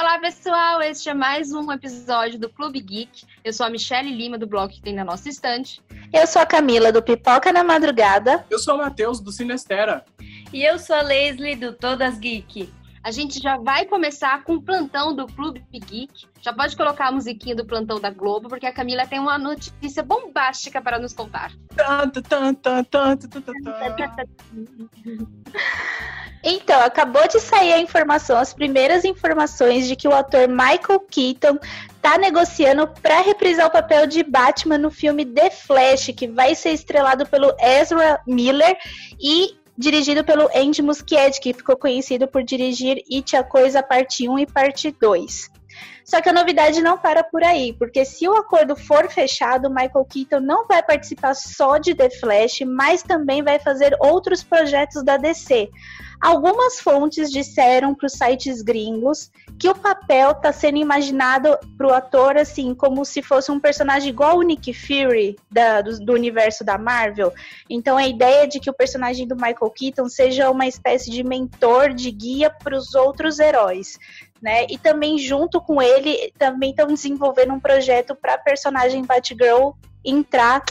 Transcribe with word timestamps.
Olá, 0.00 0.16
pessoal! 0.20 0.80
Este 0.80 1.08
é 1.08 1.14
mais 1.14 1.52
um 1.52 1.72
episódio 1.72 2.38
do 2.38 2.48
Clube 2.48 2.80
Geek. 2.80 3.24
Eu 3.42 3.52
sou 3.52 3.66
a 3.66 3.68
Michelle 3.68 4.14
Lima, 4.14 4.38
do 4.38 4.46
blog 4.46 4.72
que 4.72 4.80
tem 4.80 4.94
na 4.94 5.04
nossa 5.04 5.28
estante. 5.28 5.82
Eu 6.12 6.24
sou 6.24 6.40
a 6.40 6.46
Camila, 6.46 6.92
do 6.92 7.02
Pipoca 7.02 7.52
na 7.52 7.64
Madrugada. 7.64 8.46
Eu 8.48 8.60
sou 8.60 8.76
o 8.76 8.78
Matheus, 8.78 9.18
do 9.18 9.32
Sinestera. 9.32 10.04
E 10.52 10.62
eu 10.62 10.78
sou 10.78 10.94
a 10.94 11.02
Leslie, 11.02 11.56
do 11.56 11.72
Todas 11.72 12.16
Geek. 12.16 12.72
A 13.02 13.10
gente 13.10 13.40
já 13.40 13.56
vai 13.56 13.84
começar 13.84 14.42
com 14.44 14.54
o 14.54 14.62
plantão 14.62 15.14
do 15.14 15.26
Clube 15.26 15.64
Geek. 15.72 16.26
Já 16.40 16.52
pode 16.52 16.76
colocar 16.76 17.08
a 17.08 17.12
musiquinha 17.12 17.54
do 17.54 17.64
plantão 17.64 18.00
da 18.00 18.10
Globo, 18.10 18.48
porque 18.48 18.66
a 18.66 18.72
Camila 18.72 19.06
tem 19.06 19.18
uma 19.18 19.38
notícia 19.38 20.02
bombástica 20.02 20.80
para 20.80 20.98
nos 20.98 21.12
contar. 21.12 21.52
Então, 26.42 26.80
acabou 26.82 27.26
de 27.26 27.40
sair 27.40 27.72
a 27.72 27.80
informação, 27.80 28.38
as 28.38 28.54
primeiras 28.54 29.04
informações 29.04 29.88
de 29.88 29.96
que 29.96 30.06
o 30.06 30.14
ator 30.14 30.48
Michael 30.48 31.00
Keaton 31.10 31.58
tá 32.00 32.16
negociando 32.16 32.86
para 33.02 33.20
reprisar 33.20 33.66
o 33.66 33.70
papel 33.70 34.06
de 34.06 34.22
Batman 34.22 34.78
no 34.78 34.90
filme 34.90 35.26
The 35.26 35.50
Flash, 35.50 36.12
que 36.16 36.28
vai 36.28 36.54
ser 36.54 36.70
estrelado 36.70 37.26
pelo 37.26 37.54
Ezra 37.58 38.20
Miller 38.26 38.78
e 39.20 39.57
dirigido 39.78 40.24
pelo 40.24 40.50
Andy 40.52 40.82
Muschietti, 40.82 41.40
que 41.40 41.54
ficou 41.54 41.76
conhecido 41.76 42.26
por 42.26 42.42
dirigir 42.42 43.00
It 43.10 43.36
a 43.36 43.44
Coisa 43.44 43.80
Parte 43.80 44.28
1 44.28 44.40
e 44.40 44.46
Parte 44.46 44.90
2. 44.90 45.50
Só 46.04 46.20
que 46.20 46.28
a 46.28 46.32
novidade 46.32 46.80
não 46.80 46.98
para 46.98 47.22
por 47.22 47.44
aí, 47.44 47.74
porque 47.74 48.04
se 48.04 48.26
o 48.26 48.34
acordo 48.34 48.74
for 48.74 49.08
fechado, 49.08 49.70
Michael 49.70 50.06
Keaton 50.06 50.40
não 50.40 50.66
vai 50.66 50.82
participar 50.82 51.34
só 51.34 51.78
de 51.78 51.94
The 51.94 52.10
Flash, 52.10 52.62
mas 52.66 53.02
também 53.02 53.42
vai 53.42 53.58
fazer 53.60 53.94
outros 54.00 54.42
projetos 54.42 55.04
da 55.04 55.16
DC. 55.16 55.70
Algumas 56.20 56.80
fontes 56.80 57.30
disseram 57.30 57.94
para 57.94 58.06
os 58.06 58.12
sites 58.12 58.60
gringos 58.60 59.30
que 59.58 59.68
o 59.68 59.74
papel 59.74 60.32
está 60.32 60.52
sendo 60.52 60.78
imaginado 60.78 61.56
para 61.76 61.86
o 61.86 61.92
ator 61.92 62.36
assim 62.36 62.74
como 62.74 63.04
se 63.04 63.22
fosse 63.22 63.50
um 63.52 63.60
personagem 63.60 64.08
igual 64.10 64.38
o 64.38 64.42
Nick 64.42 64.72
Fury 64.72 65.36
da, 65.50 65.80
do, 65.80 65.98
do, 66.00 66.12
universo 66.12 66.64
da 66.64 66.76
Marvel. 66.76 67.32
Então 67.70 67.96
a 67.96 68.06
ideia 68.06 68.48
de 68.48 68.58
que 68.58 68.70
o 68.70 68.74
personagem 68.74 69.26
do 69.28 69.36
Michael 69.36 69.70
Keaton 69.70 70.08
seja 70.08 70.50
uma 70.50 70.66
espécie 70.66 71.10
de 71.10 71.22
mentor, 71.22 71.94
de 71.94 72.10
guia 72.10 72.50
para 72.50 72.76
os 72.76 72.94
outros 72.94 73.38
heróis. 73.38 73.96
Né? 74.42 74.66
E 74.70 74.78
também 74.78 75.18
junto 75.18 75.60
com 75.60 75.80
ele 75.80 76.32
também 76.38 76.70
estão 76.70 76.86
desenvolvendo 76.86 77.52
um 77.52 77.60
projeto 77.60 78.14
para 78.14 78.34
a 78.34 78.38
personagem 78.38 79.04
Batgirl 79.04 79.70
entrar 80.04 80.64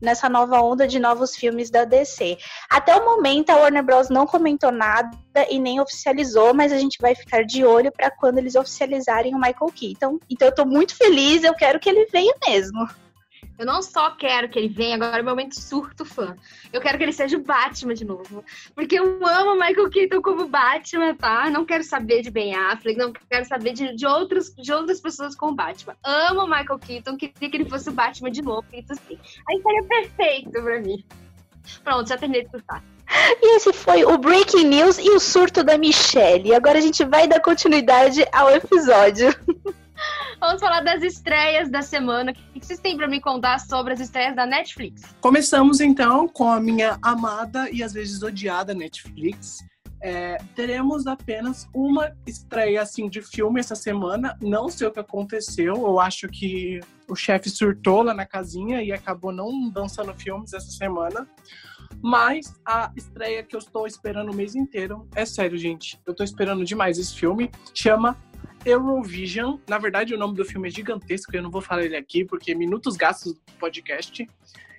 nessa 0.00 0.28
nova 0.28 0.60
onda 0.60 0.86
de 0.86 0.98
novos 0.98 1.34
filmes 1.34 1.70
da 1.70 1.84
DC. 1.84 2.38
Até 2.68 2.94
o 2.96 3.04
momento, 3.04 3.50
a 3.50 3.56
Warner 3.56 3.82
Bros. 3.82 4.08
não 4.08 4.26
comentou 4.26 4.70
nada 4.70 5.10
e 5.50 5.58
nem 5.58 5.80
oficializou, 5.80 6.54
mas 6.54 6.72
a 6.72 6.78
gente 6.78 6.98
vai 7.00 7.14
ficar 7.14 7.44
de 7.44 7.64
olho 7.64 7.92
para 7.92 8.10
quando 8.10 8.38
eles 8.38 8.54
oficializarem 8.54 9.34
o 9.34 9.38
Michael 9.38 9.72
Keaton. 9.74 10.18
Então, 10.28 10.48
eu 10.48 10.54
tô 10.54 10.64
muito 10.64 10.96
feliz, 10.96 11.44
eu 11.44 11.54
quero 11.54 11.80
que 11.80 11.88
ele 11.88 12.06
venha 12.06 12.34
mesmo. 12.46 12.88
Eu 13.58 13.66
não 13.66 13.82
só 13.82 14.10
quero 14.10 14.48
que 14.48 14.58
ele 14.58 14.68
venha, 14.68 14.96
agora 14.96 15.18
é 15.18 15.22
o 15.22 15.24
momento 15.24 15.58
surto 15.58 16.04
fã. 16.04 16.36
Eu 16.72 16.80
quero 16.80 16.98
que 16.98 17.04
ele 17.04 17.12
seja 17.12 17.36
o 17.36 17.42
Batman 17.42 17.94
de 17.94 18.04
novo. 18.04 18.44
Porque 18.74 18.98
eu 18.98 19.24
amo 19.24 19.54
Michael 19.54 19.90
Keaton 19.90 20.20
como 20.20 20.48
Batman, 20.48 21.14
tá? 21.14 21.48
Não 21.50 21.64
quero 21.64 21.84
saber 21.84 22.22
de 22.22 22.30
Ben 22.30 22.54
Affleck, 22.54 22.98
não 22.98 23.12
quero 23.12 23.44
saber 23.44 23.72
de, 23.72 23.94
de, 23.94 24.06
outros, 24.06 24.52
de 24.54 24.72
outras 24.72 25.00
pessoas 25.00 25.36
com 25.36 25.54
Batman. 25.54 25.96
Amo 26.04 26.46
Michael 26.46 26.78
Keaton, 26.78 27.16
queria 27.16 27.50
que 27.50 27.56
ele 27.56 27.70
fosse 27.70 27.88
o 27.88 27.92
Batman 27.92 28.30
de 28.30 28.42
novo. 28.42 28.64
Feito 28.70 28.92
assim. 28.92 29.18
Aí 29.48 29.62
seria 29.62 29.82
perfeito 29.84 30.50
pra 30.50 30.80
mim. 30.80 31.04
Pronto, 31.82 32.08
já 32.08 32.16
terminei 32.18 32.44
de 32.44 32.50
surtar. 32.50 32.82
E 33.40 33.56
esse 33.56 33.72
foi 33.72 34.04
o 34.04 34.18
Breaking 34.18 34.64
News 34.64 34.98
e 34.98 35.10
o 35.10 35.20
surto 35.20 35.62
da 35.62 35.78
Michelle. 35.78 36.54
Agora 36.54 36.78
a 36.78 36.80
gente 36.80 37.04
vai 37.04 37.28
dar 37.28 37.40
continuidade 37.40 38.24
ao 38.32 38.50
episódio. 38.50 39.28
Vamos 40.40 40.60
falar 40.60 40.80
das 40.80 41.02
estreias 41.02 41.70
da 41.70 41.82
semana. 41.82 42.32
O 42.32 42.60
que 42.60 42.66
vocês 42.66 42.80
têm 42.80 42.96
para 42.96 43.08
me 43.08 43.20
contar 43.20 43.58
sobre 43.60 43.92
as 43.92 44.00
estreias 44.00 44.34
da 44.34 44.46
Netflix? 44.46 45.02
Começamos 45.20 45.80
então 45.80 46.28
com 46.28 46.50
a 46.50 46.60
minha 46.60 46.98
amada 47.02 47.70
e 47.70 47.82
às 47.82 47.92
vezes 47.92 48.22
odiada 48.22 48.74
Netflix. 48.74 49.64
É, 50.00 50.36
teremos 50.54 51.06
apenas 51.06 51.66
uma 51.74 52.14
estreia 52.26 52.82
assim 52.82 53.08
de 53.08 53.22
filme 53.22 53.58
essa 53.58 53.74
semana. 53.74 54.36
Não 54.40 54.68
sei 54.68 54.86
o 54.86 54.92
que 54.92 55.00
aconteceu. 55.00 55.74
Eu 55.74 55.98
acho 55.98 56.28
que 56.28 56.80
o 57.08 57.16
chefe 57.16 57.48
surtou 57.48 58.02
lá 58.02 58.12
na 58.12 58.26
casinha 58.26 58.82
e 58.82 58.92
acabou 58.92 59.32
não 59.32 59.70
dançando 59.70 60.12
filmes 60.14 60.52
essa 60.52 60.70
semana. 60.70 61.26
Mas 62.02 62.52
a 62.66 62.92
estreia 62.94 63.42
que 63.42 63.56
eu 63.56 63.60
estou 63.60 63.86
esperando 63.86 64.30
o 64.30 64.34
mês 64.34 64.54
inteiro, 64.54 65.08
é 65.14 65.24
sério, 65.24 65.56
gente. 65.56 65.98
Eu 66.04 66.10
estou 66.10 66.24
esperando 66.24 66.64
demais 66.66 66.98
esse 66.98 67.14
filme. 67.14 67.50
Chama 67.72 68.14
Eurovision. 68.64 69.58
Na 69.68 69.78
verdade, 69.78 70.14
o 70.14 70.18
nome 70.18 70.34
do 70.34 70.44
filme 70.44 70.68
é 70.68 70.70
gigantesco, 70.70 71.34
eu 71.34 71.42
não 71.42 71.50
vou 71.50 71.60
falar 71.60 71.84
ele 71.84 71.96
aqui, 71.96 72.24
porque 72.24 72.54
minutos 72.54 72.96
gastos 72.96 73.34
do 73.34 73.40
podcast. 73.58 74.28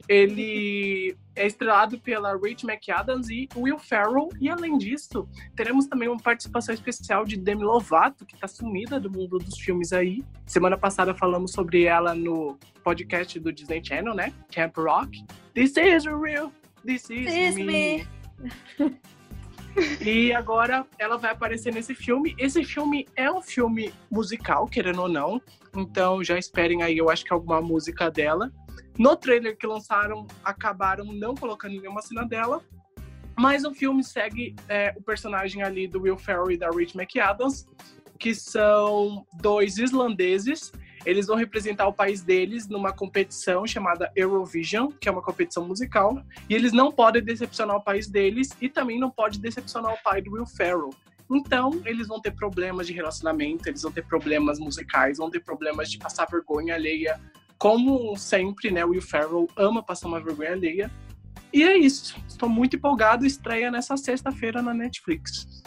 Ele 0.07 1.17
é 1.35 1.47
estrelado 1.47 1.99
pela 1.99 2.33
Rachel 2.33 2.69
McAdams 2.69 3.29
e 3.29 3.49
Will 3.55 3.79
Ferrell. 3.79 4.29
E 4.39 4.49
além 4.49 4.77
disso, 4.77 5.27
teremos 5.55 5.87
também 5.87 6.07
uma 6.07 6.19
participação 6.19 6.73
especial 6.75 7.25
de 7.25 7.35
Demi 7.37 7.63
Lovato, 7.63 8.23
que 8.23 8.35
está 8.35 8.47
sumida 8.47 8.99
do 8.99 9.09
mundo 9.09 9.39
dos 9.39 9.57
filmes 9.57 9.91
aí. 9.91 10.23
Semana 10.45 10.77
passada 10.77 11.15
falamos 11.15 11.51
sobre 11.51 11.85
ela 11.85 12.13
no 12.13 12.57
podcast 12.83 13.39
do 13.39 13.51
Disney 13.51 13.83
Channel, 13.83 14.13
né? 14.13 14.31
Camp 14.51 14.77
Rock. 14.77 15.25
This 15.55 15.75
is 15.77 16.05
real. 16.05 16.51
This 16.85 17.09
is, 17.09 17.25
This 17.25 17.55
me. 17.55 18.05
me. 18.77 18.99
E 20.01 20.31
agora 20.33 20.85
ela 20.97 21.17
vai 21.17 21.31
aparecer 21.31 21.73
nesse 21.73 21.93
filme. 21.93 22.35
Esse 22.37 22.63
filme 22.63 23.07
é 23.15 23.29
um 23.31 23.41
filme 23.41 23.93
musical, 24.09 24.67
querendo 24.67 25.01
ou 25.01 25.09
não. 25.09 25.41
Então 25.75 26.23
já 26.23 26.37
esperem 26.37 26.81
aí, 26.83 26.97
eu 26.97 27.09
acho 27.09 27.23
que 27.23 27.33
alguma 27.33 27.61
música 27.61 28.09
dela. 28.09 28.51
No 28.97 29.15
trailer 29.15 29.57
que 29.57 29.67
lançaram, 29.67 30.25
acabaram 30.43 31.05
não 31.05 31.35
colocando 31.35 31.79
nenhuma 31.79 32.01
cena 32.01 32.25
dela. 32.25 32.63
Mas 33.37 33.65
o 33.65 33.73
filme 33.73 34.01
segue 34.01 34.55
é, 34.69 34.93
o 34.95 35.01
personagem 35.01 35.61
ali 35.61 35.87
do 35.87 36.01
Will 36.01 36.17
Ferrell 36.17 36.51
e 36.51 36.57
da 36.57 36.69
Rich 36.69 36.97
McAdams, 36.97 37.67
que 38.17 38.33
são 38.33 39.25
dois 39.41 39.77
islandeses 39.77 40.71
eles 41.05 41.27
vão 41.27 41.35
representar 41.35 41.87
o 41.87 41.93
país 41.93 42.21
deles 42.21 42.67
numa 42.67 42.91
competição 42.91 43.65
chamada 43.67 44.11
Eurovision, 44.15 44.89
que 44.99 45.07
é 45.07 45.11
uma 45.11 45.21
competição 45.21 45.67
musical, 45.67 46.21
e 46.49 46.53
eles 46.53 46.73
não 46.73 46.91
podem 46.91 47.23
decepcionar 47.23 47.77
o 47.77 47.83
país 47.83 48.07
deles 48.07 48.49
e 48.59 48.67
também 48.67 48.99
não 48.99 49.11
pode 49.11 49.39
decepcionar 49.39 49.93
o 49.93 50.03
pai 50.03 50.21
do 50.21 50.31
Will 50.31 50.45
Ferrell. 50.45 50.89
Então, 51.29 51.81
eles 51.85 52.07
vão 52.07 52.19
ter 52.21 52.31
problemas 52.31 52.87
de 52.87 52.93
relacionamento, 52.93 53.67
eles 53.67 53.81
vão 53.81 53.91
ter 53.91 54.05
problemas 54.05 54.59
musicais, 54.59 55.17
vão 55.17 55.29
ter 55.29 55.39
problemas 55.39 55.89
de 55.89 55.97
passar 55.97 56.27
vergonha 56.29 56.75
alheia. 56.75 57.19
Como 57.57 58.15
sempre, 58.15 58.69
né, 58.69 58.85
Will 58.85 59.01
Ferrell 59.01 59.47
ama 59.55 59.81
passar 59.81 60.07
uma 60.07 60.21
vergonha 60.21 60.51
alheia. 60.51 60.91
E 61.51 61.63
é 61.63 61.77
isso. 61.77 62.15
Estou 62.27 62.49
muito 62.49 62.75
empolgado. 62.75 63.25
Estreia 63.25 63.71
nessa 63.71 63.97
sexta-feira 63.97 64.61
na 64.61 64.73
Netflix. 64.73 65.63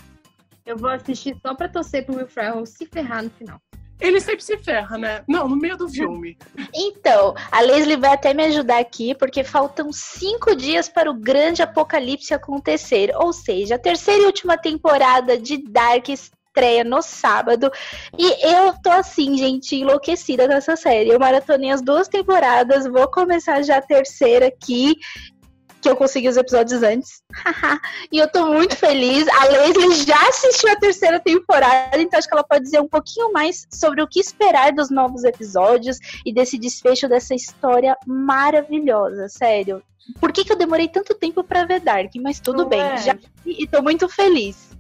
Eu 0.65 0.77
vou 0.77 0.91
assistir 0.91 1.35
só 1.41 1.55
para 1.55 1.69
torcer 1.69 2.05
pro 2.05 2.17
Will 2.17 2.29
Ferrell 2.29 2.67
se 2.67 2.87
ferrar 2.87 3.25
no 3.25 3.31
final. 3.31 3.59
Ele 4.01 4.21
sempre 4.21 4.43
se 4.43 4.57
ferra, 4.59 4.97
né? 4.97 5.23
Não, 5.27 5.49
no 5.49 5.57
meio 5.57 5.77
do 5.77 5.89
filme. 5.89 6.39
Então, 6.75 7.35
a 7.51 7.61
Leslie 7.61 7.97
vai 7.97 8.13
até 8.13 8.33
me 8.33 8.45
ajudar 8.45 8.79
aqui, 8.79 9.15
porque 9.15 9.43
faltam 9.43 9.93
cinco 9.93 10.55
dias 10.55 10.89
para 10.89 11.11
o 11.11 11.15
grande 11.15 11.63
apocalipse 11.63 12.33
acontecer. 12.33 13.11
Ou 13.17 13.33
seja, 13.33 13.75
a 13.75 13.79
terceira 13.79 14.23
e 14.23 14.27
última 14.27 14.57
temporada 14.57 15.37
de 15.37 15.59
Dark 15.59 16.09
estreia 16.09 16.85
no 16.85 17.03
sábado. 17.03 17.71
E 18.17 18.47
eu 18.47 18.73
tô 18.83 18.91
assim, 18.91 19.37
gente, 19.37 19.77
enlouquecida 19.77 20.47
com 20.47 20.55
essa 20.55 20.77
série. 20.77 21.11
Eu 21.11 21.19
maratonei 21.19 21.71
as 21.71 21.83
duas 21.83 22.09
temporadas, 22.09 22.87
vou 22.87 23.09
começar 23.11 23.63
já 23.63 23.79
a 23.79 23.83
terceira 23.83 24.47
aqui 24.47 24.95
que 25.81 25.89
eu 25.89 25.97
consegui 25.97 26.29
os 26.29 26.37
episódios 26.37 26.83
antes. 26.83 27.23
e 28.13 28.19
eu 28.19 28.31
tô 28.31 28.47
muito 28.47 28.77
feliz. 28.77 29.27
A 29.29 29.45
Leslie 29.45 30.05
já 30.05 30.29
assistiu 30.29 30.71
a 30.71 30.77
terceira 30.77 31.21
temporada, 31.21 32.01
então 32.01 32.19
acho 32.19 32.29
que 32.29 32.35
ela 32.35 32.45
pode 32.45 32.65
dizer 32.65 32.81
um 32.81 32.89
pouquinho 32.89 33.33
mais 33.33 33.67
sobre 33.73 34.03
o 34.03 34.09
que 34.09 34.21
esperar 34.21 34.73
dos 34.73 34.91
novos 34.91 35.25
episódios 35.25 35.99
e 36.25 36.33
desse 36.33 36.59
desfecho 36.59 37.09
dessa 37.09 37.35
história 37.35 37.97
maravilhosa, 38.07 39.29
sério. 39.29 39.83
Por 40.21 40.33
que, 40.33 40.45
que 40.45 40.53
eu 40.53 40.57
demorei 40.57 40.89
tanto 40.89 41.15
tempo 41.15 41.45
para 41.45 41.65
ver 41.65 41.81
Dark? 41.81 42.11
Mas 42.21 42.41
tudo 42.41 42.63
Não 42.63 42.69
bem, 42.69 42.81
é. 42.81 42.97
já 42.99 43.19
e 43.45 43.67
tô 43.67 43.83
muito 43.83 44.09
feliz. 44.09 44.78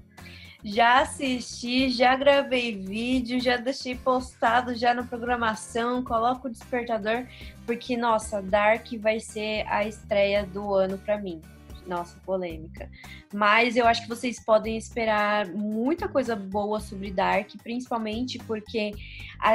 Já 0.65 1.03
assisti, 1.03 1.89
já 1.89 2.17
gravei 2.17 2.77
vídeo, 2.77 3.41
já 3.41 3.57
deixei 3.57 3.95
postado 3.95 4.75
já 4.75 4.93
na 4.93 5.05
programação, 5.05 6.03
coloco 6.03 6.49
o 6.49 6.51
despertador, 6.51 7.27
porque, 7.65 7.97
nossa, 7.97 8.43
Dark 8.43 8.87
vai 8.99 9.21
ser 9.21 9.65
a 9.69 9.87
estreia 9.87 10.45
do 10.45 10.75
ano 10.75 10.99
para 10.99 11.17
mim. 11.17 11.41
Nossa, 11.87 12.19
polêmica. 12.27 12.91
Mas 13.33 13.77
eu 13.77 13.87
acho 13.87 14.03
que 14.03 14.09
vocês 14.09 14.45
podem 14.45 14.77
esperar 14.77 15.47
muita 15.47 16.09
coisa 16.09 16.37
boa 16.37 16.81
sobre 16.81 17.11
Dark, 17.11 17.51
principalmente 17.63 18.39
porque 18.41 18.93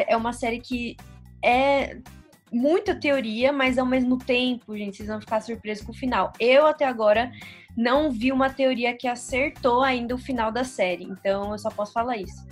é 0.08 0.16
uma 0.18 0.34
série 0.34 0.60
que 0.60 0.98
é 1.44 1.98
muita 2.52 2.96
teoria, 2.96 3.52
mas 3.52 3.78
ao 3.78 3.86
mesmo 3.86 4.18
tempo, 4.18 4.78
gente, 4.78 4.98
vocês 4.98 5.10
vão 5.10 5.20
ficar 5.20 5.42
surpresos 5.42 5.86
com 5.86 5.92
o 5.92 5.96
final. 5.96 6.32
Eu 6.40 6.66
até 6.66 6.86
agora 6.86 7.32
não 7.75 8.12
vi 8.12 8.31
uma 8.31 8.50
teoria 8.50 8.96
que 8.96 9.08
acertou 9.08 9.81
ainda 9.81 10.14
o 10.16 10.18
final 10.18 10.52
da 10.52 10.64
série, 10.64 11.04
então 11.04 11.52
eu 11.52 11.58
só 11.58 11.70
posso 11.70 11.94
falar 11.94 12.18
isso. 12.18 12.46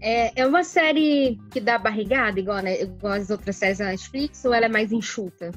É, 0.00 0.40
é 0.40 0.46
uma 0.46 0.62
série 0.62 1.38
que 1.50 1.60
dá 1.60 1.78
barrigada, 1.78 2.38
igual, 2.38 2.58
né, 2.58 2.82
igual 2.82 3.14
as 3.14 3.30
outras 3.30 3.56
séries 3.56 3.78
da 3.78 3.86
Netflix, 3.86 4.44
ou 4.44 4.52
ela 4.52 4.66
é 4.66 4.68
mais 4.68 4.92
enxuta? 4.92 5.50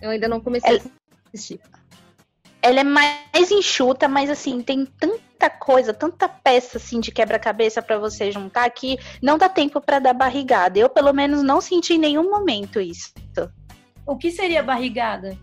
Eu 0.00 0.10
ainda 0.10 0.28
não 0.28 0.40
comecei 0.40 0.76
ela... 0.76 0.80
a 0.80 1.28
assistir. 1.34 1.60
Ela 2.60 2.80
é 2.80 2.84
mais 2.84 3.50
enxuta, 3.50 4.06
mas 4.06 4.28
assim, 4.28 4.60
tem 4.60 4.84
tanta 4.84 5.48
coisa, 5.48 5.94
tanta 5.94 6.28
peça 6.28 6.76
assim 6.76 7.00
de 7.00 7.10
quebra-cabeça 7.10 7.80
para 7.80 7.98
você 7.98 8.30
juntar 8.30 8.68
que 8.70 8.98
não 9.22 9.38
dá 9.38 9.48
tempo 9.48 9.80
para 9.80 9.98
dar 9.98 10.12
barrigada. 10.12 10.78
Eu, 10.78 10.88
pelo 10.88 11.12
menos, 11.12 11.42
não 11.42 11.60
senti 11.60 11.94
em 11.94 11.98
nenhum 11.98 12.28
momento 12.30 12.80
isso. 12.80 13.12
O 14.04 14.16
que 14.16 14.30
seria 14.30 14.62
barrigada? 14.62 15.38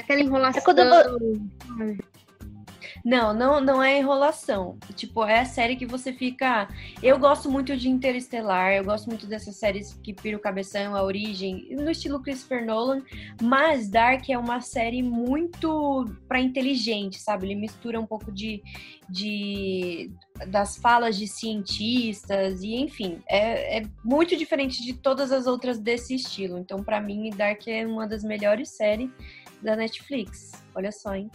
Aquela 0.00 0.20
enrolação. 0.20 0.60
É 0.60 0.64
quando. 0.64 0.80
Não, 3.04 3.32
não, 3.32 3.60
não 3.60 3.82
é 3.82 3.98
enrolação. 3.98 4.78
Tipo, 4.94 5.24
é 5.24 5.40
a 5.40 5.44
série 5.44 5.76
que 5.76 5.86
você 5.86 6.12
fica. 6.12 6.68
Eu 7.02 7.18
gosto 7.18 7.50
muito 7.50 7.76
de 7.76 7.88
Interestelar, 7.88 8.72
eu 8.72 8.84
gosto 8.84 9.06
muito 9.08 9.26
dessas 9.26 9.56
séries 9.56 9.98
que 10.02 10.12
pira 10.12 10.36
o 10.36 10.40
cabeção, 10.40 10.94
a 10.94 11.02
origem, 11.02 11.68
no 11.70 11.90
estilo 11.90 12.22
Christopher 12.22 12.64
Nolan, 12.64 13.02
mas 13.42 13.88
Dark 13.88 14.28
é 14.28 14.38
uma 14.38 14.60
série 14.60 15.02
muito 15.02 16.04
para 16.28 16.40
inteligente, 16.40 17.18
sabe? 17.18 17.46
Ele 17.46 17.54
mistura 17.54 18.00
um 18.00 18.06
pouco 18.06 18.30
de, 18.30 18.62
de 19.08 20.10
das 20.46 20.76
falas 20.78 21.18
de 21.18 21.26
cientistas 21.26 22.62
e 22.62 22.74
enfim, 22.74 23.22
é, 23.28 23.78
é 23.78 23.82
muito 24.02 24.34
diferente 24.36 24.82
de 24.82 24.94
todas 24.94 25.32
as 25.32 25.46
outras 25.46 25.78
desse 25.78 26.14
estilo. 26.14 26.58
Então, 26.58 26.82
para 26.82 27.00
mim, 27.00 27.30
Dark 27.30 27.66
é 27.66 27.86
uma 27.86 28.06
das 28.06 28.22
melhores 28.22 28.70
séries 28.70 29.10
da 29.62 29.76
Netflix. 29.76 30.52
Olha 30.74 30.92
só, 30.92 31.14
hein? 31.14 31.30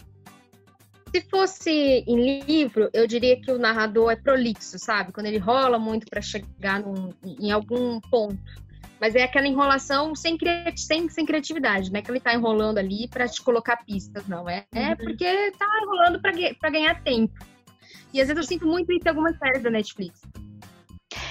Se 1.14 1.20
fosse 1.30 1.70
em 2.06 2.40
livro, 2.40 2.90
eu 2.92 3.06
diria 3.06 3.40
que 3.40 3.50
o 3.50 3.58
narrador 3.58 4.10
é 4.10 4.16
prolixo, 4.16 4.78
sabe? 4.78 5.12
Quando 5.12 5.26
ele 5.26 5.38
rola 5.38 5.78
muito 5.78 6.06
para 6.06 6.20
chegar 6.20 6.80
num, 6.80 7.10
em 7.24 7.50
algum 7.50 8.00
ponto. 8.00 8.38
Mas 9.00 9.14
é 9.14 9.22
aquela 9.22 9.46
enrolação 9.46 10.14
sem, 10.14 10.36
sem, 10.74 11.08
sem 11.08 11.26
criatividade, 11.26 11.92
não 11.92 11.98
é 11.98 12.02
que 12.02 12.10
ele 12.10 12.20
tá 12.20 12.34
enrolando 12.34 12.78
ali 12.78 13.06
para 13.08 13.28
te 13.28 13.42
colocar 13.42 13.76
pistas, 13.84 14.26
não. 14.26 14.48
É, 14.48 14.64
é 14.74 14.88
uhum. 14.88 14.96
porque 14.96 15.52
tá 15.52 15.66
enrolando 15.82 16.20
para 16.20 16.70
ganhar 16.70 17.02
tempo. 17.02 17.34
E 18.12 18.20
às 18.20 18.28
vezes 18.28 18.42
eu 18.42 18.48
sinto 18.48 18.66
muito 18.66 18.90
isso 18.92 19.02
em 19.04 19.08
algumas 19.08 19.36
séries 19.38 19.62
da 19.62 19.70
Netflix. 19.70 20.22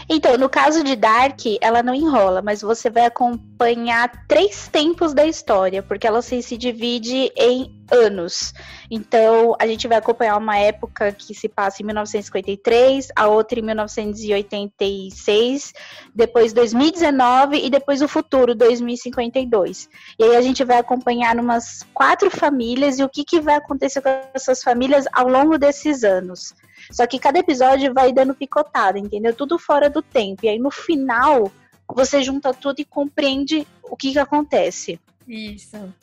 Então, 0.09 0.37
no 0.37 0.47
caso 0.47 0.83
de 0.83 0.95
Dark, 0.95 1.39
ela 1.59 1.81
não 1.81 1.93
enrola, 1.93 2.41
mas 2.41 2.61
você 2.61 2.89
vai 2.89 3.05
acompanhar 3.05 4.25
três 4.27 4.67
tempos 4.67 5.13
da 5.13 5.25
história, 5.25 5.81
porque 5.81 6.05
ela 6.05 6.21
se, 6.21 6.41
se 6.41 6.57
divide 6.57 7.31
em 7.35 7.75
anos. 7.91 8.53
Então, 8.89 9.55
a 9.59 9.67
gente 9.67 9.87
vai 9.87 9.97
acompanhar 9.97 10.37
uma 10.37 10.57
época 10.57 11.11
que 11.11 11.33
se 11.33 11.49
passa 11.49 11.81
em 11.81 11.85
1953, 11.85 13.09
a 13.15 13.27
outra 13.27 13.59
em 13.59 13.63
1986, 13.63 15.73
depois 16.13 16.53
2019 16.53 17.65
e 17.65 17.69
depois 17.69 18.01
o 18.01 18.07
futuro, 18.07 18.55
2052. 18.55 19.89
E 20.19 20.23
aí 20.23 20.35
a 20.35 20.41
gente 20.41 20.63
vai 20.63 20.77
acompanhar 20.77 21.35
umas 21.37 21.83
quatro 21.93 22.29
famílias 22.29 22.99
e 22.99 23.03
o 23.03 23.09
que, 23.09 23.23
que 23.23 23.39
vai 23.39 23.55
acontecer 23.55 24.01
com 24.01 24.09
essas 24.33 24.63
famílias 24.63 25.05
ao 25.11 25.27
longo 25.27 25.57
desses 25.57 26.03
anos. 26.03 26.53
Só 26.91 27.05
que 27.07 27.19
cada 27.19 27.39
episódio 27.39 27.93
vai 27.93 28.13
dando 28.13 28.35
picotada, 28.35 28.99
entendeu? 28.99 29.33
Tudo 29.33 29.57
fora 29.57 29.89
do 29.89 30.01
tempo. 30.01 30.45
E 30.45 30.49
aí 30.49 30.59
no 30.59 30.71
final, 30.71 31.51
você 31.87 32.21
junta 32.23 32.53
tudo 32.53 32.79
e 32.79 32.85
compreende 32.85 33.67
o 33.83 33.95
que, 33.95 34.11
que 34.11 34.19
acontece. 34.19 34.99
Isso. 35.27 35.93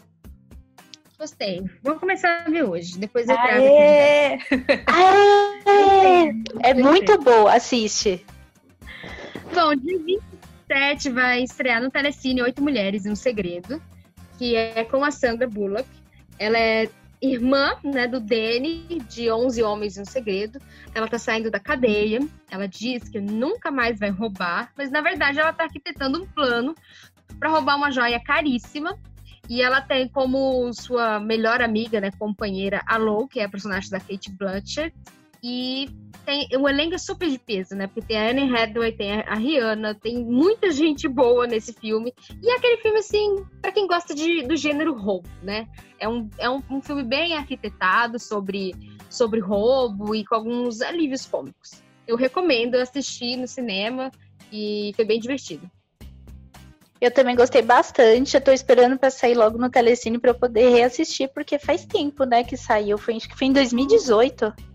Gostei. 1.19 1.63
Vou 1.83 1.95
começar 1.97 2.45
a 2.47 2.51
ver 2.51 2.65
hoje. 2.65 2.99
Depois 2.99 3.29
eu 3.29 3.37
trago. 3.37 3.65
Aê! 3.65 4.39
Aê! 4.87 6.33
É 6.65 6.75
muito 6.75 7.19
boa, 7.21 7.55
assiste. 7.55 8.25
Bom, 9.55 9.75
dia 9.75 9.99
27 9.99 11.11
vai 11.11 11.43
estrear 11.43 11.83
no 11.83 11.91
Telecine 11.91 12.43
Oito 12.43 12.63
Mulheres 12.63 13.05
e 13.05 13.11
um 13.11 13.17
Segredo, 13.17 13.83
que 14.39 14.55
é 14.55 14.85
com 14.85 15.05
a 15.05 15.11
Sandra 15.11 15.49
Bullock. 15.49 15.89
Ela 16.39 16.59
é 16.59 16.89
irmã 17.23 17.77
né, 17.85 18.09
do 18.09 18.19
Danny, 18.19 18.99
de 19.09 19.31
11 19.31 19.63
Homens 19.63 19.97
e 19.97 20.01
um 20.01 20.05
Segredo. 20.05 20.59
Ela 20.93 21.07
tá 21.07 21.19
saindo 21.19 21.51
da 21.51 21.61
cadeia. 21.61 22.19
Ela 22.51 22.67
diz 22.67 23.09
que 23.09 23.21
nunca 23.21 23.71
mais 23.71 23.99
vai 23.99 24.11
roubar, 24.11 24.73
mas 24.77 24.91
na 24.91 25.01
verdade 25.01 25.39
ela 25.39 25.53
tá 25.53 25.65
arquitetando 25.65 26.23
um 26.23 26.27
plano 26.27 26.75
para 27.39 27.49
roubar 27.49 27.77
uma 27.77 27.91
joia 27.91 28.21
caríssima 28.21 28.99
e 29.49 29.63
ela 29.63 29.81
tem 29.81 30.09
como 30.09 30.73
sua 30.73 31.21
melhor 31.21 31.63
amiga, 31.63 32.01
né, 32.01 32.11
companheira, 32.19 32.83
a 32.87 32.97
Lou, 32.97 33.29
que 33.29 33.41
é 33.41 33.45
a 33.45 33.49
personagem 33.49 33.91
da 33.91 34.01
Kate 34.01 34.31
Blanchett. 34.31 34.95
E 35.43 35.89
tem, 36.25 36.49
o 36.59 36.69
elenco 36.69 36.95
é 36.95 36.99
super 36.99 37.29
de 37.29 37.39
peso, 37.39 37.75
né? 37.75 37.87
Porque 37.87 38.03
tem 38.03 38.17
a 38.17 38.31
Anne 38.31 38.55
Hathaway, 38.55 38.93
tem 38.93 39.21
a 39.21 39.35
Rihanna, 39.35 39.95
tem 39.95 40.25
muita 40.25 40.71
gente 40.71 41.09
boa 41.09 41.47
nesse 41.47 41.73
filme. 41.73 42.15
E 42.43 42.51
é 42.51 42.57
aquele 42.57 42.79
filme, 42.79 42.99
assim, 42.99 43.45
para 43.61 43.73
quem 43.73 43.87
gosta 43.87 44.15
de, 44.15 44.43
do 44.43 44.57
gênero 44.57 44.95
roubo, 44.95 45.29
né? 45.43 45.69
É, 45.99 46.09
um, 46.09 46.29
é 46.39 46.49
um, 46.49 46.63
um 46.71 46.81
filme 46.81 47.03
bem 47.03 47.35
arquitetado 47.35 48.19
sobre, 48.19 48.75
sobre 49.09 49.41
roubo 49.41 50.15
e 50.15 50.25
com 50.25 50.35
alguns 50.35 50.81
alívios 50.81 51.27
cômicos. 51.27 51.83
Eu 52.07 52.17
recomendo 52.17 52.75
assistir 52.77 53.37
no 53.37 53.47
cinema 53.47 54.11
e 54.53 54.93
foi 54.97 55.05
bem 55.05 55.21
divertido. 55.21 55.71
Eu 57.01 57.11
também 57.11 57.35
gostei 57.35 57.63
bastante. 57.63 58.37
Eu 58.37 58.41
tô 58.41 58.53
esperando 58.53 58.97
para 58.97 59.11
sair 59.11 59.35
logo 59.35 59.59
no 59.59 59.69
Telecine 59.69 60.21
para 60.21 60.31
eu 60.31 60.35
poder 60.37 60.69
reassistir, 60.71 61.29
porque 61.35 61.59
faz 61.59 61.85
tempo, 61.85 62.25
né, 62.25 62.45
que 62.45 62.57
saiu. 62.57 62.97
Foi, 62.97 63.17
acho 63.17 63.29
que 63.29 63.37
foi 63.37 63.49
em 63.49 63.53
2018. 63.53 64.72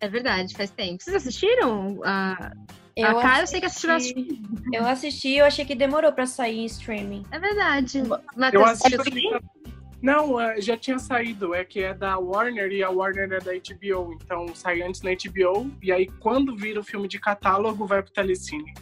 É 0.00 0.08
verdade, 0.08 0.54
faz 0.54 0.70
tempo. 0.70 1.02
Vocês 1.02 1.16
assistiram? 1.16 2.00
A, 2.04 2.52
eu 2.96 3.18
a 3.18 3.22
cara, 3.22 3.42
eu 3.42 3.46
sei 3.46 3.60
que 3.60 3.66
assistiram. 3.66 3.96
Assisti, 3.96 4.42
eu 4.72 4.86
assisti, 4.86 5.34
eu 5.36 5.44
achei 5.44 5.64
que 5.64 5.74
demorou 5.74 6.12
para 6.12 6.26
sair 6.26 6.58
em 6.58 6.66
streaming. 6.66 7.24
É 7.30 7.38
verdade. 7.38 8.02
eu 8.52 8.64
assisti. 8.64 9.22
Não, 10.00 10.40
é, 10.40 10.60
já 10.60 10.76
tinha 10.76 10.98
saído. 10.98 11.54
É 11.54 11.64
que 11.64 11.80
é 11.82 11.92
da 11.92 12.18
Warner 12.18 12.70
e 12.70 12.82
a 12.82 12.90
Warner 12.90 13.32
é 13.32 13.38
da 13.40 13.52
HBO. 13.52 14.12
Então 14.22 14.54
sai 14.54 14.82
antes 14.82 15.02
na 15.02 15.10
HBO. 15.10 15.70
E 15.82 15.90
aí, 15.90 16.06
quando 16.20 16.56
vira 16.56 16.78
o 16.80 16.84
filme 16.84 17.08
de 17.08 17.18
catálogo, 17.18 17.86
vai 17.86 18.02
pro 18.02 18.12
Telecine. 18.12 18.72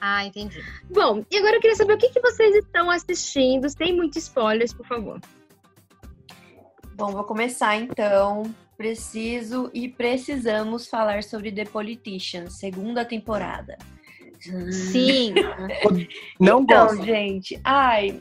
Ah, 0.00 0.24
entendi. 0.24 0.60
Bom, 0.90 1.24
e 1.30 1.36
agora 1.36 1.56
eu 1.56 1.60
queria 1.60 1.76
saber 1.76 1.92
o 1.92 1.98
que, 1.98 2.08
que 2.08 2.20
vocês 2.20 2.56
estão 2.56 2.90
assistindo, 2.90 3.68
sem 3.68 3.94
muitos 3.94 4.24
spoilers, 4.24 4.72
por 4.72 4.84
favor. 4.84 5.20
Bom, 6.96 7.12
vou 7.12 7.22
começar 7.22 7.76
então. 7.76 8.52
Preciso 8.76 9.70
e 9.72 9.88
precisamos 9.88 10.86
falar 10.86 11.22
sobre 11.22 11.52
The 11.52 11.64
Politician, 11.66 12.48
segunda 12.50 13.04
temporada. 13.04 13.78
Sim. 14.40 15.34
Não 16.40 16.62
então, 16.62 16.88
gosto. 16.88 17.04
gente, 17.04 17.60
ai, 17.62 18.20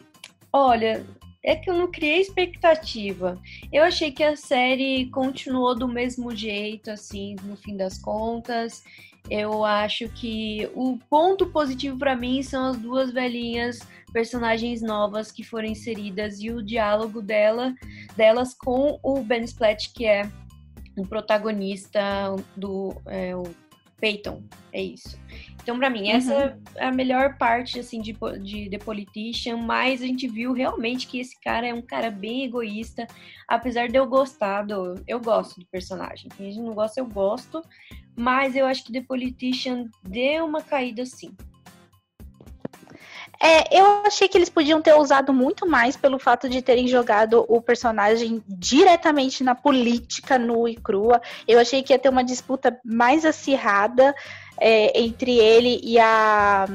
olha, 0.54 1.04
é 1.44 1.56
que 1.56 1.70
eu 1.70 1.74
não 1.74 1.92
criei 1.92 2.22
expectativa. 2.22 3.42
Eu 3.74 3.84
achei 3.84 4.12
que 4.12 4.24
a 4.24 4.36
série 4.36 5.10
continuou 5.10 5.76
do 5.76 5.88
mesmo 5.88 6.36
jeito, 6.36 6.92
assim, 6.92 7.36
no 7.44 7.56
fim 7.56 7.76
das 7.76 7.98
contas. 7.98 8.84
Eu 9.30 9.64
acho 9.64 10.10
que 10.10 10.70
o 10.76 10.98
ponto 11.10 11.48
positivo 11.48 11.98
para 11.98 12.16
mim 12.16 12.42
são 12.44 12.66
as 12.66 12.78
duas 12.78 13.12
velhinhas 13.12 13.80
personagens 14.12 14.82
novas 14.82 15.32
que 15.32 15.44
foram 15.44 15.68
inseridas 15.68 16.42
e 16.42 16.52
o 16.52 16.62
diálogo 16.62 17.22
dela, 17.22 17.74
delas 18.16 18.54
com 18.54 19.00
o 19.02 19.24
Ben 19.24 19.44
Splatt, 19.44 19.94
que 19.94 20.06
é 20.06 20.30
o 20.98 21.08
protagonista 21.08 22.02
do 22.58 22.94
é, 23.06 23.36
o 23.36 23.44
Peyton, 24.02 24.44
é 24.74 24.82
isso. 24.82 25.18
Então, 25.62 25.78
para 25.78 25.92
mim, 25.92 26.10
essa 26.10 26.34
uhum. 26.34 26.62
é 26.76 26.86
a 26.88 26.92
melhor 26.92 27.38
parte, 27.38 27.80
assim, 27.80 28.02
de, 28.02 28.18
de 28.42 28.70
The 28.70 28.80
Politician, 28.80 29.58
mas 29.58 30.02
a 30.02 30.08
gente 30.08 30.28
viu 30.28 30.54
realmente 30.54 31.06
que 31.06 31.20
esse 31.20 31.40
cara 31.40 31.68
é 31.68 31.74
um 31.74 31.84
cara 31.84 32.10
bem 32.10 32.44
egoísta, 32.44 33.06
apesar 33.48 33.88
de 33.88 33.96
eu 33.96 34.08
gostar 34.08 34.64
do... 34.64 34.96
Eu 35.08 35.20
gosto 35.20 35.60
do 35.60 35.68
personagem. 35.68 36.30
Quem 36.36 36.48
a 36.48 36.52
gente 36.52 36.64
não 36.64 36.74
gosta, 36.74 37.00
eu 37.00 37.06
gosto, 37.06 37.62
mas 38.22 38.56
eu 38.56 38.68
acho 38.68 38.84
que 38.84 38.94
The 38.94 39.02
Politician 39.02 39.86
deu 40.04 40.46
uma 40.46 40.62
caída, 40.62 41.04
sim. 41.08 41.36
É, 43.44 43.80
eu 43.80 44.04
achei 44.06 44.28
que 44.28 44.38
eles 44.38 44.50
podiam 44.50 44.80
ter 44.80 44.94
usado 44.94 45.34
muito 45.34 45.68
mais 45.68 45.98
pelo 45.98 46.20
fato 46.20 46.48
de 46.48 46.62
terem 46.62 46.88
jogado 46.88 47.44
o 47.50 47.60
personagem 47.60 48.44
diretamente 48.48 49.44
na 49.44 49.56
política 49.56 50.38
nua 50.38 50.70
e 50.70 50.76
crua. 50.76 51.20
Eu 51.48 51.58
achei 51.58 51.82
que 51.82 51.92
ia 51.92 51.98
ter 51.98 52.10
uma 52.10 52.24
disputa 52.24 52.80
mais 52.86 53.26
acirrada 53.26 54.14
é, 54.60 55.02
entre 55.02 55.40
ele 55.40 55.82
e 55.84 55.98
a, 55.98 56.68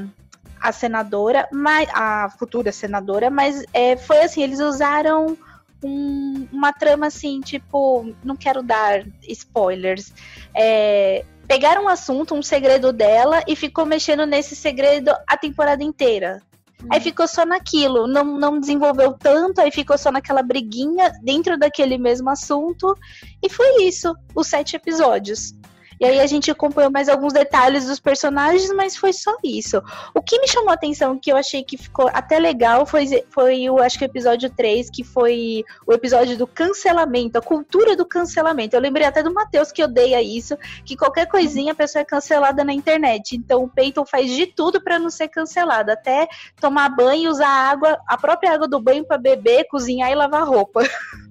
a 0.59 0.71
senadora, 0.73 1.47
mas, 1.53 1.87
a 1.93 2.29
futura 2.37 2.73
senadora, 2.73 3.29
mas 3.29 3.63
é, 3.73 3.95
foi 3.95 4.19
assim, 4.19 4.43
eles 4.43 4.59
usaram 4.59 5.37
um, 5.81 6.47
uma 6.51 6.73
trama 6.73 7.07
assim, 7.07 7.39
tipo, 7.39 8.13
não 8.23 8.35
quero 8.35 8.61
dar 8.61 9.05
spoilers. 9.27 10.13
É, 10.53 11.23
pegaram 11.47 11.85
um 11.85 11.87
assunto, 11.87 12.35
um 12.35 12.41
segredo 12.41 12.91
dela, 12.91 13.41
e 13.47 13.55
ficou 13.55 13.85
mexendo 13.85 14.25
nesse 14.25 14.55
segredo 14.55 15.11
a 15.27 15.37
temporada 15.37 15.83
inteira. 15.83 16.41
Hum. 16.83 16.87
Aí 16.91 16.99
ficou 16.99 17.27
só 17.27 17.45
naquilo, 17.45 18.07
não, 18.07 18.23
não 18.23 18.59
desenvolveu 18.59 19.13
tanto, 19.13 19.61
aí 19.61 19.71
ficou 19.71 19.97
só 19.97 20.11
naquela 20.11 20.43
briguinha 20.43 21.11
dentro 21.23 21.57
daquele 21.57 21.97
mesmo 21.97 22.29
assunto, 22.29 22.95
e 23.41 23.49
foi 23.49 23.83
isso, 23.83 24.13
os 24.35 24.47
sete 24.47 24.75
episódios. 24.75 25.53
E 25.99 26.05
aí 26.05 26.19
a 26.19 26.27
gente 26.27 26.51
acompanhou 26.51 26.91
mais 26.91 27.09
alguns 27.09 27.33
detalhes 27.33 27.85
dos 27.85 27.99
personagens, 27.99 28.71
mas 28.73 28.95
foi 28.95 29.13
só 29.13 29.35
isso. 29.43 29.81
O 30.13 30.21
que 30.21 30.39
me 30.39 30.47
chamou 30.47 30.69
a 30.69 30.73
atenção, 30.73 31.17
que 31.17 31.31
eu 31.31 31.37
achei 31.37 31.63
que 31.63 31.77
ficou 31.77 32.09
até 32.13 32.39
legal, 32.39 32.85
foi, 32.85 33.05
foi 33.29 33.69
o, 33.69 33.79
acho 33.79 33.97
que 33.97 34.05
o 34.05 34.07
episódio 34.07 34.49
3, 34.49 34.89
que 34.89 35.03
foi 35.03 35.63
o 35.85 35.93
episódio 35.93 36.37
do 36.37 36.45
cancelamento, 36.45 37.37
a 37.37 37.41
cultura 37.41 37.95
do 37.95 38.05
cancelamento. 38.05 38.75
Eu 38.75 38.81
lembrei 38.81 39.05
até 39.05 39.23
do 39.23 39.33
Matheus 39.33 39.71
que 39.71 39.83
odeia 39.83 40.21
isso, 40.21 40.57
que 40.85 40.95
qualquer 40.95 41.27
coisinha 41.27 41.71
a 41.71 41.75
pessoa 41.75 42.01
é 42.01 42.05
cancelada 42.05 42.63
na 42.63 42.73
internet. 42.73 43.35
Então 43.35 43.63
o 43.63 43.69
Peyton 43.69 44.05
faz 44.05 44.31
de 44.31 44.47
tudo 44.47 44.81
para 44.81 44.99
não 44.99 45.09
ser 45.09 45.27
cancelado, 45.29 45.91
até 45.91 46.27
tomar 46.59 46.89
banho, 46.89 47.31
usar 47.31 47.47
água, 47.47 47.99
a 48.07 48.17
própria 48.17 48.53
água 48.53 48.67
do 48.67 48.79
banho 48.79 49.05
para 49.05 49.17
beber, 49.17 49.65
cozinhar 49.67 50.11
e 50.11 50.15
lavar 50.15 50.47
roupa. 50.47 50.83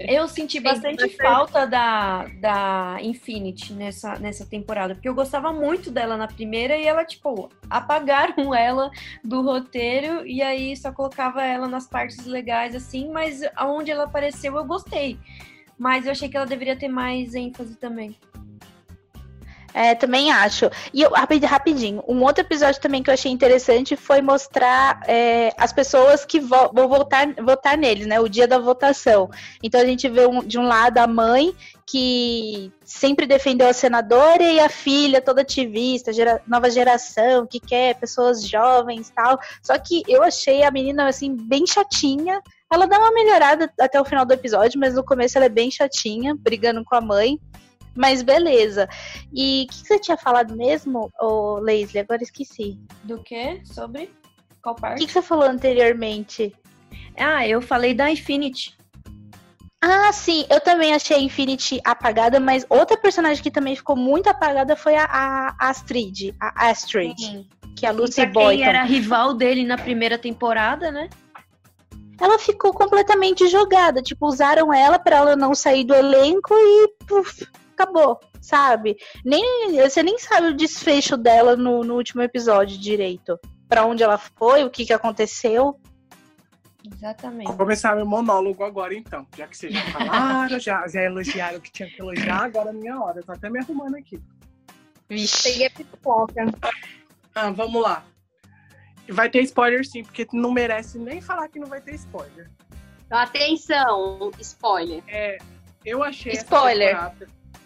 Eu 0.00 0.26
senti 0.26 0.58
bastante 0.58 1.08
falta 1.16 1.66
da, 1.66 2.26
da 2.40 2.98
Infinity 3.00 3.72
nessa, 3.72 4.18
nessa 4.18 4.44
temporada, 4.44 4.94
porque 4.94 5.08
eu 5.08 5.14
gostava 5.14 5.52
muito 5.52 5.90
dela 5.90 6.16
na 6.16 6.26
primeira 6.26 6.76
e 6.76 6.86
ela, 6.86 7.04
tipo, 7.04 7.48
apagaram 7.68 8.52
ela 8.54 8.90
do 9.22 9.42
roteiro 9.42 10.26
e 10.26 10.42
aí 10.42 10.76
só 10.76 10.92
colocava 10.92 11.44
ela 11.44 11.68
nas 11.68 11.86
partes 11.86 12.26
legais, 12.26 12.74
assim, 12.74 13.10
mas 13.10 13.42
aonde 13.54 13.90
ela 13.90 14.04
apareceu 14.04 14.56
eu 14.56 14.64
gostei. 14.64 15.18
Mas 15.78 16.04
eu 16.04 16.12
achei 16.12 16.28
que 16.28 16.36
ela 16.36 16.46
deveria 16.46 16.76
ter 16.76 16.88
mais 16.88 17.34
ênfase 17.34 17.74
também. 17.76 18.16
É, 19.72 19.94
também 19.94 20.30
acho. 20.30 20.70
E 20.92 21.02
eu, 21.02 21.10
rapidinho, 21.46 22.02
um 22.06 22.22
outro 22.22 22.42
episódio 22.42 22.80
também 22.80 23.02
que 23.02 23.10
eu 23.10 23.14
achei 23.14 23.30
interessante 23.30 23.96
foi 23.96 24.20
mostrar 24.20 25.00
é, 25.06 25.52
as 25.56 25.72
pessoas 25.72 26.24
que 26.24 26.40
vo 26.40 26.70
vão 26.72 26.88
votar, 26.88 27.26
votar 27.42 27.76
neles, 27.76 28.06
né? 28.06 28.20
O 28.20 28.28
dia 28.28 28.46
da 28.46 28.58
votação. 28.58 29.30
Então 29.62 29.80
a 29.80 29.84
gente 29.84 30.08
vê 30.08 30.26
um, 30.26 30.40
de 30.40 30.58
um 30.58 30.66
lado 30.66 30.98
a 30.98 31.06
mãe 31.06 31.54
que 31.86 32.72
sempre 32.84 33.26
defendeu 33.26 33.68
a 33.68 33.72
senadora 33.72 34.42
e 34.42 34.60
a 34.60 34.68
filha 34.68 35.20
toda 35.20 35.42
ativista, 35.42 36.12
gera, 36.12 36.40
nova 36.46 36.70
geração, 36.70 37.46
que 37.46 37.58
quer 37.58 37.96
pessoas 37.96 38.46
jovens 38.46 39.10
tal. 39.10 39.38
Só 39.62 39.76
que 39.78 40.02
eu 40.06 40.22
achei 40.22 40.62
a 40.62 40.70
menina 40.70 41.08
assim 41.08 41.34
bem 41.36 41.66
chatinha. 41.66 42.40
Ela 42.72 42.86
dá 42.86 42.98
uma 42.98 43.12
melhorada 43.12 43.72
até 43.80 44.00
o 44.00 44.04
final 44.04 44.24
do 44.24 44.32
episódio, 44.32 44.78
mas 44.78 44.94
no 44.94 45.04
começo 45.04 45.36
ela 45.36 45.46
é 45.46 45.48
bem 45.48 45.70
chatinha, 45.70 46.36
brigando 46.38 46.84
com 46.84 46.94
a 46.94 47.00
mãe. 47.00 47.40
Mas 47.94 48.22
beleza. 48.22 48.88
E 49.32 49.64
o 49.64 49.72
que, 49.72 49.82
que, 49.82 49.88
você 49.88 49.98
tinha 49.98 50.16
falado 50.16 50.56
mesmo, 50.56 51.10
ô 51.20 51.58
Leslie? 51.58 52.00
Agora 52.00 52.22
esqueci. 52.22 52.78
Do 53.04 53.22
que? 53.22 53.60
Sobre? 53.64 54.10
Qual 54.62 54.74
parte? 54.74 54.96
O 54.96 55.00
que, 55.00 55.06
que 55.06 55.12
você 55.12 55.22
falou 55.22 55.44
anteriormente? 55.44 56.54
Ah, 57.16 57.46
eu 57.46 57.60
falei 57.60 57.94
da 57.94 58.10
Infinity. 58.10 58.76
Ah, 59.82 60.12
sim, 60.12 60.44
eu 60.50 60.60
também 60.60 60.92
achei 60.92 61.16
a 61.16 61.20
Infinity 61.20 61.80
apagada, 61.84 62.38
mas 62.38 62.66
outra 62.68 62.98
personagem 62.98 63.42
que 63.42 63.50
também 63.50 63.74
ficou 63.74 63.96
muito 63.96 64.28
apagada 64.28 64.76
foi 64.76 64.94
a, 64.94 65.04
a 65.04 65.70
Astrid, 65.70 66.34
a 66.38 66.68
Astrid, 66.68 67.18
sim. 67.18 67.48
que 67.74 67.86
é 67.86 67.88
a 67.88 67.92
Lucy 67.92 68.26
Boy. 68.26 68.58
Quem 68.58 68.66
era 68.66 68.82
rival 68.82 69.32
dele 69.32 69.64
na 69.64 69.78
primeira 69.78 70.18
temporada, 70.18 70.92
né? 70.92 71.08
Ela 72.20 72.38
ficou 72.38 72.74
completamente 72.74 73.48
jogada, 73.48 74.02
tipo, 74.02 74.26
usaram 74.26 74.72
ela 74.74 74.98
para 74.98 75.16
ela 75.16 75.36
não 75.36 75.54
sair 75.54 75.84
do 75.84 75.94
elenco 75.94 76.52
e 76.52 76.88
puf, 77.06 77.46
acabou, 77.80 78.20
sabe? 78.40 78.96
Nem, 79.24 79.80
você 79.80 80.02
nem 80.02 80.18
sabe 80.18 80.48
o 80.48 80.56
desfecho 80.56 81.16
dela 81.16 81.56
no, 81.56 81.82
no 81.82 81.94
último 81.94 82.22
episódio 82.22 82.78
direito. 82.78 83.38
para 83.68 83.84
onde 83.84 84.02
ela 84.02 84.18
foi, 84.18 84.64
o 84.64 84.70
que, 84.70 84.84
que 84.84 84.92
aconteceu. 84.92 85.80
Exatamente. 86.84 87.46
Vou 87.46 87.56
começar 87.56 87.94
meu 87.94 88.06
monólogo 88.06 88.64
agora, 88.64 88.94
então. 88.94 89.26
Já 89.36 89.46
que 89.46 89.56
vocês 89.56 89.72
já 89.72 89.82
falaram, 89.92 90.58
já, 90.58 90.88
já 90.88 91.02
elogiaram 91.02 91.58
o 91.58 91.60
que 91.60 91.70
tinha 91.70 91.88
que 91.88 92.00
elogiar, 92.00 92.44
agora 92.44 92.70
é 92.70 92.72
minha 92.72 93.00
hora. 93.00 93.22
Tô 93.22 93.32
até 93.32 93.48
me 93.48 93.60
arrumando 93.60 93.94
aqui. 93.96 94.20
Vixe. 95.08 95.42
Peguei 95.42 95.66
a 95.66 95.70
pipoca. 95.70 96.46
Ah, 97.34 97.50
vamos 97.50 97.80
lá. 97.80 98.04
Vai 99.08 99.28
ter 99.28 99.42
spoiler 99.42 99.86
sim, 99.86 100.02
porque 100.02 100.26
não 100.32 100.52
merece 100.52 100.98
nem 100.98 101.20
falar 101.20 101.48
que 101.48 101.58
não 101.58 101.68
vai 101.68 101.80
ter 101.80 101.94
spoiler. 101.94 102.50
Atenção, 103.08 104.30
spoiler. 104.38 105.02
É, 105.08 105.38
eu 105.84 106.02
achei 106.02 106.32
spoiler 106.32 106.96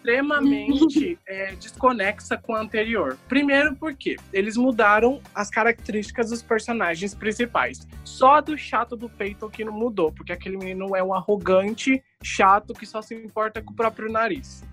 extremamente 0.05 1.17
é, 1.27 1.55
desconexa 1.55 2.37
com 2.37 2.53
a 2.53 2.61
anterior. 2.61 3.17
Primeiro 3.27 3.75
porque 3.75 4.15
eles 4.31 4.55
mudaram 4.55 5.19
as 5.33 5.49
características 5.49 6.29
dos 6.29 6.43
personagens 6.43 7.15
principais. 7.15 7.87
Só 8.03 8.39
do 8.39 8.55
chato 8.57 8.95
do 8.95 9.09
Peyton 9.09 9.49
que 9.49 9.65
não 9.65 9.73
mudou, 9.73 10.11
porque 10.11 10.31
aquele 10.31 10.57
menino 10.57 10.95
é 10.95 11.03
um 11.03 11.13
arrogante, 11.13 12.03
chato, 12.23 12.73
que 12.73 12.85
só 12.85 13.01
se 13.01 13.15
importa 13.15 13.61
com 13.61 13.71
o 13.71 13.75
próprio 13.75 14.11
nariz. 14.11 14.63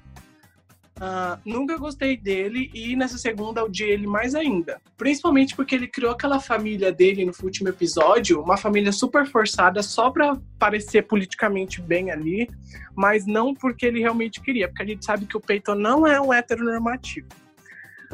Uh, 0.99 1.41
nunca 1.45 1.77
gostei 1.79 2.17
dele 2.17 2.71
e 2.75 2.95
nessa 2.95 3.19
segunda 3.19 3.65
odiei 3.65 3.91
ele 3.91 4.07
mais 4.07 4.35
ainda. 4.35 4.81
Principalmente 4.97 5.57
porque 5.57 5.75
ele 5.75 5.89
criou 5.89 6.13
aquela 6.13 6.39
família 6.39 6.93
dele 6.93 7.25
no 7.25 7.33
último 7.43 7.69
episódio, 7.69 8.41
uma 8.41 8.57
família 8.57 8.93
super 8.93 9.27
forçada 9.27 9.83
só 9.83 10.11
pra 10.11 10.39
parecer 10.59 11.03
politicamente 11.03 11.81
bem 11.81 12.11
ali, 12.11 12.49
mas 12.95 13.27
não 13.27 13.55
porque 13.55 13.87
ele 13.87 14.01
realmente 14.01 14.41
queria, 14.41 14.69
porque 14.69 14.83
a 14.83 14.87
gente 14.87 15.05
sabe 15.05 15.27
que 15.27 15.37
o 15.37 15.41
Peyton 15.41 15.75
não 15.75 16.07
é 16.07 16.21
um 16.21 16.33
heteronormativo. 16.33 17.29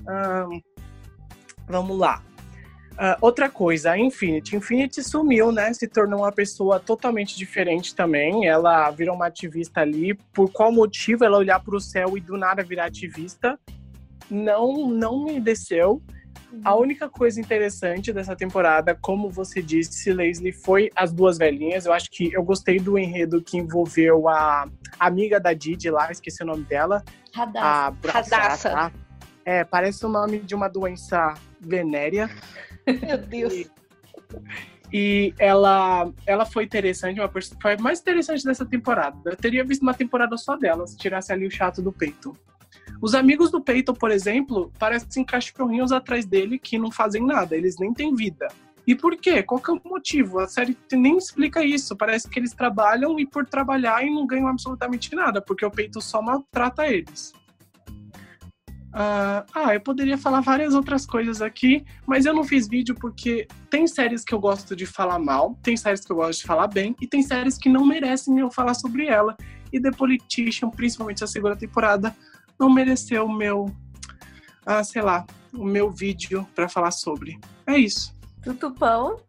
Uh, 0.00 0.62
vamos 1.68 1.98
lá. 1.98 2.22
Uh, 2.98 3.14
outra 3.20 3.48
coisa, 3.48 3.92
a 3.92 3.98
Infinity. 3.98 4.56
Infinity 4.56 5.04
sumiu, 5.04 5.52
né? 5.52 5.72
Se 5.72 5.86
tornou 5.86 6.20
uma 6.20 6.32
pessoa 6.32 6.80
totalmente 6.80 7.36
diferente 7.36 7.94
também. 7.94 8.48
Ela 8.48 8.90
virou 8.90 9.14
uma 9.14 9.26
ativista 9.26 9.82
ali. 9.82 10.14
Por 10.32 10.50
qual 10.50 10.72
motivo 10.72 11.24
ela 11.24 11.38
olhar 11.38 11.60
para 11.60 11.76
o 11.76 11.80
céu 11.80 12.18
e 12.18 12.20
do 12.20 12.36
nada 12.36 12.64
virar 12.64 12.86
ativista? 12.86 13.56
Não, 14.28 14.88
não 14.88 15.24
me 15.24 15.40
desceu. 15.40 16.02
A 16.64 16.74
uhum. 16.74 16.82
única 16.82 17.08
coisa 17.08 17.40
interessante 17.40 18.12
dessa 18.12 18.34
temporada, 18.34 18.96
como 19.00 19.30
você 19.30 19.62
disse, 19.62 20.12
Leslie, 20.12 20.52
foi 20.52 20.90
as 20.96 21.12
duas 21.12 21.38
velhinhas. 21.38 21.86
Eu 21.86 21.92
acho 21.92 22.10
que 22.10 22.32
eu 22.32 22.42
gostei 22.42 22.80
do 22.80 22.98
enredo 22.98 23.40
que 23.40 23.58
envolveu 23.58 24.28
a 24.28 24.66
amiga 24.98 25.38
da 25.38 25.52
Didi 25.52 25.88
lá, 25.88 26.10
esqueci 26.10 26.42
o 26.42 26.46
nome 26.46 26.64
dela. 26.64 27.04
Radassa. 27.32 27.66
A 27.66 28.12
Radassa. 28.12 28.92
É, 29.44 29.62
parece 29.62 30.04
o 30.04 30.08
nome 30.08 30.40
de 30.40 30.54
uma 30.54 30.68
doença 30.68 31.34
venérea. 31.60 32.28
Meu 33.06 33.18
Deus. 33.18 33.70
E, 34.92 35.34
ela, 35.38 36.10
ela 36.26 36.46
foi 36.46 36.64
interessante, 36.64 37.20
uma 37.20 37.30
foi 37.60 37.76
mais 37.76 38.00
interessante 38.00 38.44
dessa 38.44 38.64
temporada. 38.64 39.18
Eu 39.24 39.36
teria 39.36 39.64
visto 39.64 39.82
uma 39.82 39.94
temporada 39.94 40.36
só 40.36 40.56
dela, 40.56 40.86
se 40.86 40.96
tirasse 40.96 41.32
ali 41.32 41.46
o 41.46 41.50
chato 41.50 41.82
do 41.82 41.92
peito. 41.92 42.36
Os 43.00 43.14
amigos 43.14 43.50
do 43.50 43.60
Peyton, 43.60 43.94
por 43.94 44.10
exemplo, 44.10 44.72
parecem 44.78 45.24
cachorrinhos 45.24 45.92
atrás 45.92 46.26
dele 46.26 46.58
que 46.58 46.78
não 46.78 46.90
fazem 46.90 47.24
nada, 47.24 47.54
eles 47.56 47.76
nem 47.78 47.92
têm 47.92 48.14
vida. 48.14 48.48
E 48.86 48.94
por 48.94 49.16
quê? 49.16 49.42
Qual 49.42 49.60
que 49.60 49.70
é 49.70 49.74
o 49.74 49.80
motivo? 49.84 50.38
A 50.38 50.48
série 50.48 50.76
nem 50.92 51.18
explica 51.18 51.62
isso. 51.62 51.94
Parece 51.94 52.26
que 52.26 52.40
eles 52.40 52.54
trabalham 52.54 53.20
e 53.20 53.26
por 53.26 53.46
trabalhar 53.46 54.02
e 54.02 54.08
não 54.08 54.26
ganham 54.26 54.48
absolutamente 54.48 55.14
nada, 55.14 55.42
porque 55.42 55.64
o 55.64 55.70
Peyton 55.70 56.00
só 56.00 56.22
maltrata 56.22 56.86
eles. 56.86 57.34
Uh, 58.88 59.44
ah, 59.54 59.74
eu 59.74 59.80
poderia 59.80 60.16
falar 60.16 60.40
várias 60.40 60.74
outras 60.74 61.04
coisas 61.04 61.42
aqui, 61.42 61.84
mas 62.06 62.24
eu 62.24 62.32
não 62.32 62.42
fiz 62.42 62.66
vídeo 62.66 62.94
porque 62.94 63.46
tem 63.68 63.86
séries 63.86 64.24
que 64.24 64.34
eu 64.34 64.40
gosto 64.40 64.74
de 64.74 64.86
falar 64.86 65.18
mal, 65.18 65.58
tem 65.62 65.76
séries 65.76 66.00
que 66.00 66.10
eu 66.10 66.16
gosto 66.16 66.40
de 66.40 66.46
falar 66.46 66.68
bem, 66.68 66.96
e 67.00 67.06
tem 67.06 67.22
séries 67.22 67.58
que 67.58 67.68
não 67.68 67.84
merecem 67.84 68.38
eu 68.38 68.50
falar 68.50 68.74
sobre 68.74 69.06
ela. 69.06 69.36
E 69.70 69.80
The 69.80 69.90
Politician, 69.90 70.70
principalmente 70.70 71.22
a 71.22 71.26
segunda 71.26 71.54
temporada, 71.54 72.16
não 72.58 72.70
mereceu 72.70 73.26
o 73.26 73.32
meu, 73.32 73.66
ah, 74.64 74.82
sei 74.82 75.02
lá, 75.02 75.26
o 75.52 75.64
meu 75.64 75.90
vídeo 75.90 76.48
para 76.54 76.68
falar 76.68 76.90
sobre. 76.90 77.38
É 77.66 77.76
isso. 77.76 78.14
Tutupão. 78.42 79.20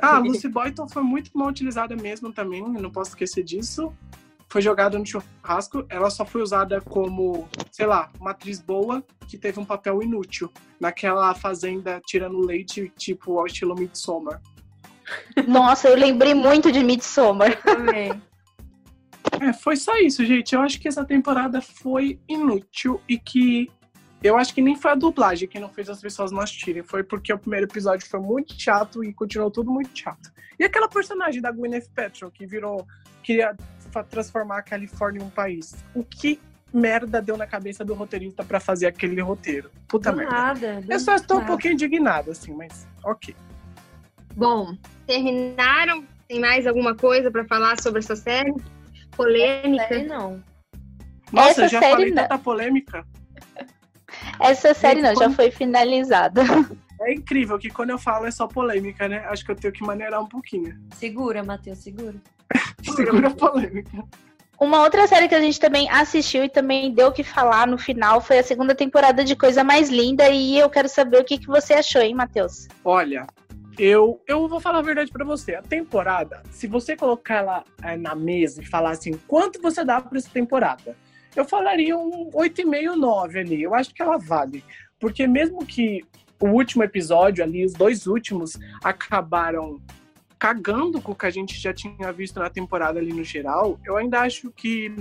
Ah, 0.00 0.18
Lucy 0.18 0.48
Boyton 0.48 0.88
foi 0.88 1.02
muito 1.02 1.30
mal 1.36 1.48
utilizada 1.48 1.94
mesmo 1.94 2.32
também, 2.32 2.62
não 2.62 2.90
posso 2.90 3.10
esquecer 3.10 3.42
disso 3.44 3.92
foi 4.48 4.62
jogada 4.62 4.98
no 4.98 5.04
churrasco, 5.04 5.84
ela 5.88 6.08
só 6.08 6.24
foi 6.24 6.42
usada 6.42 6.80
como, 6.80 7.48
sei 7.70 7.86
lá, 7.86 8.10
uma 8.18 8.30
atriz 8.30 8.60
boa 8.60 9.04
que 9.28 9.36
teve 9.36 9.60
um 9.60 9.64
papel 9.64 10.02
inútil 10.02 10.50
naquela 10.80 11.34
fazenda 11.34 12.00
tirando 12.06 12.38
leite, 12.38 12.90
tipo 12.96 13.38
ao 13.38 13.46
estilo 13.46 13.74
Midsommar. 13.74 14.40
Nossa, 15.46 15.88
eu 15.88 15.96
lembrei 15.96 16.34
muito 16.34 16.72
de 16.72 16.82
Midsommar. 16.82 17.60
Também. 17.62 18.22
É, 19.40 19.52
foi 19.52 19.76
só 19.76 19.96
isso, 19.98 20.24
gente. 20.24 20.54
Eu 20.54 20.60
acho 20.62 20.80
que 20.80 20.88
essa 20.88 21.04
temporada 21.04 21.60
foi 21.60 22.18
inútil 22.26 23.00
e 23.08 23.18
que 23.18 23.70
eu 24.22 24.36
acho 24.36 24.52
que 24.52 24.60
nem 24.60 24.74
foi 24.74 24.90
a 24.90 24.94
dublagem 24.94 25.48
que 25.48 25.60
não 25.60 25.68
fez 25.68 25.88
as 25.88 26.00
pessoas 26.00 26.32
não 26.32 26.40
assistirem. 26.40 26.82
Foi 26.82 27.04
porque 27.04 27.32
o 27.32 27.38
primeiro 27.38 27.66
episódio 27.66 28.08
foi 28.08 28.20
muito 28.20 28.60
chato 28.60 29.04
e 29.04 29.12
continuou 29.12 29.50
tudo 29.50 29.70
muito 29.70 29.96
chato. 29.96 30.32
E 30.58 30.64
aquela 30.64 30.88
personagem 30.88 31.40
da 31.40 31.52
Gwyneth 31.52 31.88
Paltrow 31.94 32.30
que 32.30 32.46
virou 32.46 32.86
queria 33.22 33.54
transformar 33.88 34.58
a 34.58 34.62
Califórnia 34.62 35.20
em 35.20 35.24
um 35.24 35.30
país. 35.30 35.74
O 35.94 36.04
que 36.04 36.40
merda 36.72 37.20
deu 37.22 37.36
na 37.36 37.46
cabeça 37.46 37.84
do 37.84 37.94
roteirista 37.94 38.44
para 38.44 38.60
fazer 38.60 38.86
aquele 38.86 39.20
roteiro? 39.20 39.70
Puta 39.88 40.10
do 40.10 40.18
merda. 40.18 40.32
Nada, 40.34 40.84
eu 40.88 41.00
só 41.00 41.14
estou 41.14 41.38
nada. 41.38 41.46
um 41.46 41.48
pouquinho 41.48 41.74
indignado, 41.74 42.30
assim, 42.30 42.52
mas 42.52 42.86
ok. 43.04 43.34
Bom, 44.36 44.76
terminaram? 45.06 46.04
Tem 46.28 46.38
mais 46.38 46.66
alguma 46.66 46.94
coisa 46.94 47.30
para 47.30 47.44
falar 47.46 47.80
sobre 47.80 48.00
essa 48.00 48.14
série? 48.14 48.54
Polêmica? 49.16 49.88
Série 49.88 50.06
não. 50.06 50.42
Nossa, 51.32 51.50
Essa 51.50 51.68
já 51.68 51.80
série 51.80 51.92
falei 51.92 52.10
não. 52.10 52.22
tanta 52.22 52.38
polêmica. 52.38 53.06
Essa 54.40 54.74
série 54.74 55.02
não, 55.02 55.14
já 55.14 55.30
foi 55.30 55.50
finalizada. 55.50 56.42
É 57.00 57.14
incrível 57.14 57.56
que 57.60 57.70
quando 57.70 57.90
eu 57.90 57.98
falo 57.98 58.26
é 58.26 58.30
só 58.32 58.48
polêmica, 58.48 59.08
né? 59.08 59.18
Acho 59.26 59.44
que 59.44 59.52
eu 59.52 59.54
tenho 59.54 59.72
que 59.72 59.84
maneirar 59.84 60.20
um 60.20 60.26
pouquinho. 60.26 60.76
Segura, 60.94 61.44
Matheus, 61.44 61.78
segura. 61.78 62.16
Segura 62.96 63.28
a 63.28 63.30
polêmica. 63.30 64.04
Uma 64.60 64.82
outra 64.82 65.06
série 65.06 65.28
que 65.28 65.34
a 65.36 65.40
gente 65.40 65.60
também 65.60 65.88
assistiu 65.88 66.44
e 66.44 66.48
também 66.48 66.92
deu 66.92 67.08
o 67.08 67.12
que 67.12 67.22
falar 67.22 67.66
no 67.66 67.78
final 67.78 68.20
foi 68.20 68.40
a 68.40 68.42
segunda 68.42 68.74
temporada 68.74 69.24
de 69.24 69.36
Coisa 69.36 69.62
Mais 69.62 69.88
Linda. 69.88 70.28
E 70.28 70.58
eu 70.58 70.68
quero 70.68 70.88
saber 70.88 71.20
o 71.20 71.24
que, 71.24 71.38
que 71.38 71.46
você 71.46 71.74
achou, 71.74 72.02
hein, 72.02 72.12
Matheus? 72.12 72.66
Olha, 72.84 73.24
eu, 73.78 74.20
eu 74.26 74.48
vou 74.48 74.58
falar 74.58 74.80
a 74.80 74.82
verdade 74.82 75.12
pra 75.12 75.24
você. 75.24 75.54
A 75.54 75.62
temporada, 75.62 76.42
se 76.50 76.66
você 76.66 76.96
colocar 76.96 77.36
ela 77.36 77.64
é, 77.84 77.96
na 77.96 78.16
mesa 78.16 78.60
e 78.60 78.66
falar 78.66 78.90
assim, 78.90 79.12
quanto 79.28 79.62
você 79.62 79.84
dá 79.84 80.00
pra 80.00 80.18
essa 80.18 80.28
temporada? 80.28 80.96
Eu 81.36 81.44
falaria 81.44 81.96
um 81.96 82.30
8,5, 82.32 82.96
9 82.96 83.38
ali. 83.38 83.62
Eu 83.62 83.74
acho 83.76 83.94
que 83.94 84.02
ela 84.02 84.18
vale. 84.18 84.64
Porque 84.98 85.24
mesmo 85.28 85.64
que 85.64 86.04
o 86.40 86.48
último 86.48 86.82
episódio 86.82 87.44
ali, 87.44 87.64
os 87.64 87.74
dois 87.74 88.08
últimos, 88.08 88.58
acabaram 88.82 89.80
cagando 90.38 91.00
com 91.02 91.12
o 91.12 91.14
que 91.14 91.26
a 91.26 91.30
gente 91.30 91.58
já 91.58 91.74
tinha 91.74 92.12
visto 92.12 92.38
na 92.38 92.48
temporada 92.48 92.98
ali 92.98 93.12
no 93.12 93.24
geral, 93.24 93.78
eu 93.84 93.96
ainda 93.96 94.20
acho 94.20 94.52
que 94.52 94.94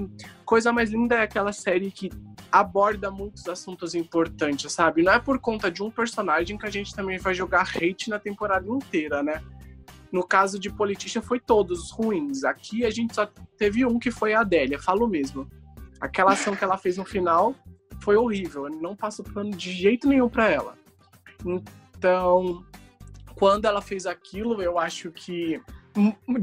Coisa 0.44 0.74
Mais 0.74 0.90
Linda 0.90 1.16
é 1.16 1.22
aquela 1.22 1.54
série 1.54 1.92
que 1.92 2.10
aborda 2.52 3.12
muitos 3.12 3.48
assuntos 3.48 3.94
importantes, 3.94 4.72
sabe? 4.72 5.04
Não 5.04 5.14
é 5.14 5.20
por 5.20 5.38
conta 5.40 5.70
de 5.70 5.84
um 5.84 5.92
personagem 5.92 6.58
que 6.58 6.66
a 6.66 6.72
gente 6.72 6.96
também 6.96 7.20
vai 7.20 7.36
jogar 7.36 7.70
hate 7.76 8.10
na 8.10 8.18
temporada 8.18 8.68
inteira, 8.68 9.22
né? 9.22 9.44
No 10.12 10.26
caso 10.26 10.58
de 10.58 10.72
Politician 10.72 11.22
foi 11.22 11.40
todos 11.40 11.84
os 11.84 11.92
ruins. 11.92 12.44
Aqui 12.44 12.84
a 12.86 12.90
gente 12.90 13.14
só 13.14 13.30
teve 13.58 13.86
um 13.86 14.00
que 14.00 14.10
foi 14.10 14.34
a 14.34 14.40
Adélia, 14.40 14.80
falo 14.80 15.08
mesmo. 15.08 15.48
Aquela 16.00 16.32
ação 16.32 16.56
que 16.56 16.64
ela 16.64 16.78
fez 16.78 16.98
no 16.98 17.06
final 17.06 17.54
foi 18.02 18.16
horrível, 18.16 18.68
eu 18.68 18.72
não 18.72 18.96
passo 18.96 19.24
plano 19.24 19.52
de 19.52 19.72
jeito 19.72 20.08
nenhum 20.08 20.30
pra 20.30 20.50
ela. 20.50 20.76
Então, 21.46 22.64
quando 23.38 23.66
ela 23.66 23.82
fez 23.82 24.06
aquilo, 24.06 24.62
eu 24.62 24.80
acho 24.80 25.12
que 25.12 25.62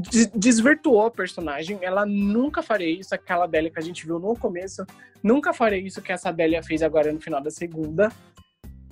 des- 0.09 0.27
desvirtuou 0.33 1.05
a 1.05 1.11
personagem. 1.11 1.77
Ela 1.81 2.05
nunca 2.05 2.61
faria 2.63 2.89
isso, 2.89 3.13
aquela 3.13 3.43
Adélia 3.43 3.69
que 3.69 3.79
a 3.79 3.83
gente 3.83 4.05
viu 4.05 4.17
no 4.17 4.35
começo. 4.35 4.85
Nunca 5.21 5.53
faria 5.53 5.77
isso 5.79 6.01
que 6.01 6.11
essa 6.11 6.29
Adélia 6.29 6.63
fez 6.63 6.81
agora 6.81 7.11
no 7.11 7.19
final 7.19 7.41
da 7.41 7.51
segunda. 7.51 8.11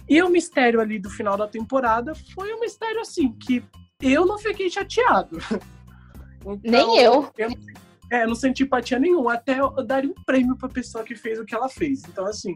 E 0.07 0.21
o 0.21 0.29
mistério 0.29 0.81
ali 0.81 0.99
do 0.99 1.09
final 1.09 1.37
da 1.37 1.47
temporada 1.47 2.13
foi 2.35 2.53
um 2.53 2.59
mistério 2.59 2.99
assim, 2.99 3.31
que 3.33 3.63
eu 4.01 4.25
não 4.25 4.37
fiquei 4.37 4.69
chateado. 4.69 5.37
Então, 6.45 6.59
Nem 6.61 6.97
eu. 6.99 7.31
eu 7.37 7.47
é, 8.11 8.27
não 8.27 8.35
senti 8.35 8.63
empatia 8.63 8.99
nenhuma. 8.99 9.35
Até 9.35 9.61
eu 9.61 9.69
daria 9.85 10.09
um 10.09 10.23
prêmio 10.25 10.57
pra 10.57 10.67
pessoa 10.67 11.01
que 11.05 11.15
fez 11.15 11.39
o 11.39 11.45
que 11.45 11.55
ela 11.55 11.69
fez. 11.69 12.03
Então, 12.03 12.25
assim, 12.25 12.53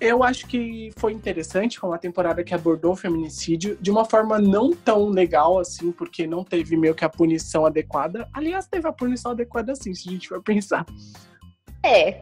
eu 0.00 0.22
acho 0.22 0.46
que 0.46 0.90
foi 0.96 1.12
interessante, 1.12 1.78
foi 1.78 1.90
uma 1.90 1.98
temporada 1.98 2.44
que 2.44 2.54
abordou 2.54 2.92
o 2.92 2.96
feminicídio 2.96 3.76
de 3.80 3.90
uma 3.90 4.04
forma 4.04 4.38
não 4.38 4.72
tão 4.72 5.08
legal, 5.08 5.58
assim, 5.58 5.90
porque 5.90 6.26
não 6.26 6.44
teve 6.44 6.76
meio 6.76 6.94
que 6.94 7.04
a 7.04 7.08
punição 7.08 7.66
adequada. 7.66 8.28
Aliás, 8.32 8.66
teve 8.66 8.86
a 8.86 8.92
punição 8.92 9.32
adequada, 9.32 9.74
sim, 9.74 9.94
se 9.94 10.08
a 10.08 10.12
gente 10.12 10.28
for 10.28 10.42
pensar. 10.44 10.86
É. 11.82 12.20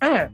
É, 0.00 0.30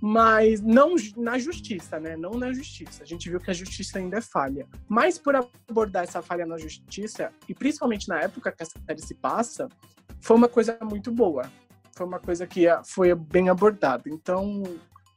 mas 0.00 0.60
não 0.60 0.96
na 1.16 1.38
justiça, 1.38 1.98
né? 1.98 2.16
Não 2.16 2.32
na 2.32 2.52
justiça. 2.52 3.02
A 3.02 3.06
gente 3.06 3.30
viu 3.30 3.40
que 3.40 3.50
a 3.50 3.54
justiça 3.54 3.98
ainda 3.98 4.18
é 4.18 4.20
falha. 4.20 4.66
Mas 4.88 5.18
por 5.18 5.34
abordar 5.34 6.04
essa 6.04 6.20
falha 6.20 6.44
na 6.44 6.58
justiça, 6.58 7.32
e 7.48 7.54
principalmente 7.54 8.08
na 8.08 8.20
época 8.20 8.52
que 8.52 8.62
essa 8.62 8.78
série 8.86 9.00
se 9.00 9.14
passa, 9.14 9.68
foi 10.20 10.36
uma 10.36 10.48
coisa 10.48 10.76
muito 10.82 11.10
boa. 11.10 11.50
Foi 11.96 12.04
uma 12.06 12.18
coisa 12.18 12.46
que 12.46 12.66
ah, 12.66 12.82
foi 12.84 13.14
bem 13.14 13.48
abordada. 13.48 14.02
Então, 14.06 14.64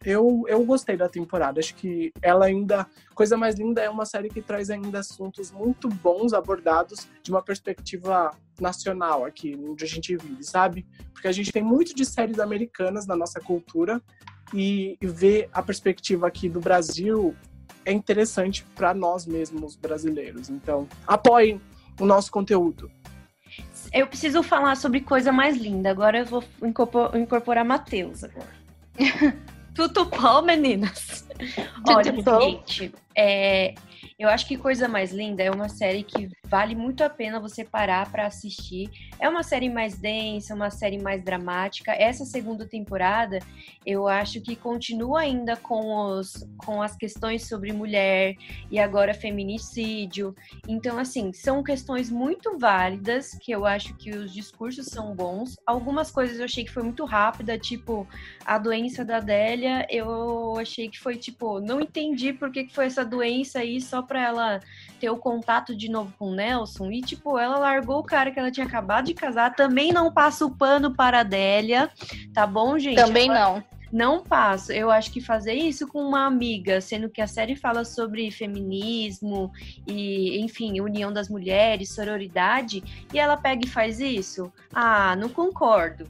eu, 0.08 0.46
eu 0.48 0.64
gostei 0.64 0.96
da 0.96 1.10
temporada. 1.10 1.60
Acho 1.60 1.76
que 1.76 2.14
ela 2.22 2.46
ainda. 2.46 2.88
Coisa 3.14 3.36
Mais 3.36 3.56
Linda 3.56 3.82
é 3.82 3.90
uma 3.90 4.06
série 4.06 4.30
que 4.30 4.42
traz 4.42 4.70
ainda 4.70 5.00
assuntos 5.00 5.52
muito 5.52 5.90
bons 5.90 6.32
abordados 6.32 7.06
de 7.22 7.30
uma 7.30 7.42
perspectiva 7.42 8.32
nacional 8.58 9.26
aqui, 9.26 9.54
onde 9.68 9.84
a 9.84 9.88
gente 9.88 10.16
vive, 10.16 10.46
sabe? 10.46 10.88
Porque 11.12 11.28
a 11.28 11.32
gente 11.34 11.52
tem 11.52 11.62
muito 11.62 11.94
de 11.94 12.06
séries 12.06 12.40
americanas 12.40 13.06
na 13.06 13.18
nossa 13.18 13.42
cultura 13.42 14.02
e 14.54 14.98
ver 15.02 15.50
a 15.52 15.62
perspectiva 15.62 16.26
aqui 16.26 16.48
do 16.48 16.62
Brasil 16.62 17.36
é 17.84 17.92
interessante 17.92 18.66
para 18.76 18.94
nós 18.94 19.26
mesmos 19.26 19.76
brasileiros. 19.76 20.50
Então, 20.50 20.88
apoiem 21.06 21.60
o 22.00 22.06
nosso 22.06 22.32
conteúdo. 22.32 22.90
Eu 23.92 24.08
preciso 24.08 24.42
falar 24.42 24.78
sobre 24.78 25.02
coisa 25.02 25.34
mais 25.34 25.58
linda. 25.58 25.90
Agora 25.90 26.20
eu 26.20 26.26
vou 26.26 26.44
incorpor- 26.64 27.14
incorporar 27.18 27.66
Matheus 27.66 28.24
agora. 28.24 28.56
Tudo 29.78 30.06
bom, 30.06 30.42
meninas? 30.42 31.28
Olha, 31.88 32.12
gente, 32.42 32.92
é, 33.16 33.76
eu 34.18 34.28
acho 34.28 34.48
que 34.48 34.58
Coisa 34.58 34.88
Mais 34.88 35.12
Linda 35.12 35.44
é 35.44 35.52
uma 35.52 35.70
série 35.70 36.02
que 36.02 36.28
vale 36.48 36.76
muito 36.76 37.04
a 37.04 37.10
pena 37.10 37.40
você 37.40 37.64
parar 37.64 38.10
pra 38.12 38.28
assistir. 38.28 38.90
É 39.20 39.28
uma 39.28 39.44
série 39.44 39.70
mais 39.70 39.98
densa, 39.98 40.56
uma 40.56 40.70
série 40.70 40.98
mais 40.98 41.24
dramática. 41.24 41.92
Essa 41.92 42.26
segunda 42.26 42.66
temporada, 42.66 43.40
eu 43.86 44.08
acho 44.08 44.42
que 44.42 44.56
continua 44.56 45.22
ainda 45.22 45.58
com, 45.58 45.94
os, 45.94 46.48
com 46.58 46.82
as 46.82 46.96
questões 46.96 47.48
sobre 47.48 47.74
mulher 47.74 48.36
e 48.72 48.80
agora 48.80 49.14
feminicídio. 49.14 50.36
Então, 50.68 50.98
assim, 50.98 51.34
são 51.34 51.64
questões 51.64 52.10
muito 52.10 52.58
válidas, 52.58 53.38
que 53.42 53.52
eu 53.52 53.66
acho 53.66 53.94
que 53.96 54.12
os 54.12 54.34
discursos 54.34 54.88
são 54.88 55.16
bons. 55.16 55.56
Algumas 55.66 56.12
coisas 56.12 56.40
eu 56.40 56.46
achei 56.46 56.64
que 56.64 56.72
foi 56.72 56.84
muito 56.84 57.04
rápida, 57.06 57.58
tipo, 57.58 58.08
a 58.46 58.58
doença 58.58 59.04
da 59.04 59.18
Adélia, 59.18 59.86
eu 59.90 60.58
achei 60.58 60.90
que 60.90 61.00
foi, 61.00 61.18
tipo, 61.18 61.60
não 61.60 61.82
entendi 61.82 62.32
por 62.32 62.52
que 62.52 62.64
que 62.64 62.74
foi 62.74 62.86
essa 62.86 63.04
doença 63.04 63.60
aí 63.60 63.82
só 63.82 64.02
pra 64.02 64.22
ela 64.22 64.60
ter 65.00 65.10
o 65.10 65.18
contato 65.18 65.76
de 65.76 65.90
novo 65.90 66.14
com 66.18 66.32
Nelson. 66.38 66.92
E, 66.92 67.02
tipo, 67.02 67.38
ela 67.38 67.58
largou 67.58 68.00
o 68.00 68.04
cara 68.04 68.32
que 68.32 68.40
ela 68.40 68.52
tinha 68.52 68.66
acabado 68.66 69.06
de 69.06 69.14
casar. 69.14 69.56
Também 69.56 69.92
não 69.92 70.12
passa 70.14 70.46
o 70.46 70.56
pano 70.56 70.94
para 70.96 71.18
a 71.18 71.22
Adélia, 71.22 71.90
tá 72.34 72.46
bom, 72.48 72.78
gente? 72.80 72.96
Também 72.96 73.30
Ela- 73.30 73.40
não. 73.40 73.64
não 73.92 74.24
passo. 74.24 74.72
Eu 74.72 74.90
acho 74.92 75.12
que 75.12 75.20
fazer 75.20 75.54
isso 75.54 75.88
com 75.88 76.00
uma 76.02 76.26
amiga, 76.26 76.80
sendo 76.80 77.10
que 77.10 77.22
a 77.22 77.28
série 77.28 77.56
fala 77.56 77.84
sobre 77.84 78.30
feminismo 78.32 79.52
e, 79.88 80.40
enfim, 80.40 80.80
união 80.80 81.12
das 81.12 81.28
mulheres, 81.30 81.90
sororidade, 81.94 82.84
e 83.14 83.20
ela 83.20 83.36
pega 83.38 83.66
e 83.66 83.70
faz 83.70 84.00
isso? 84.00 84.52
Ah, 84.74 85.16
não 85.16 85.30
concordo. 85.30 86.08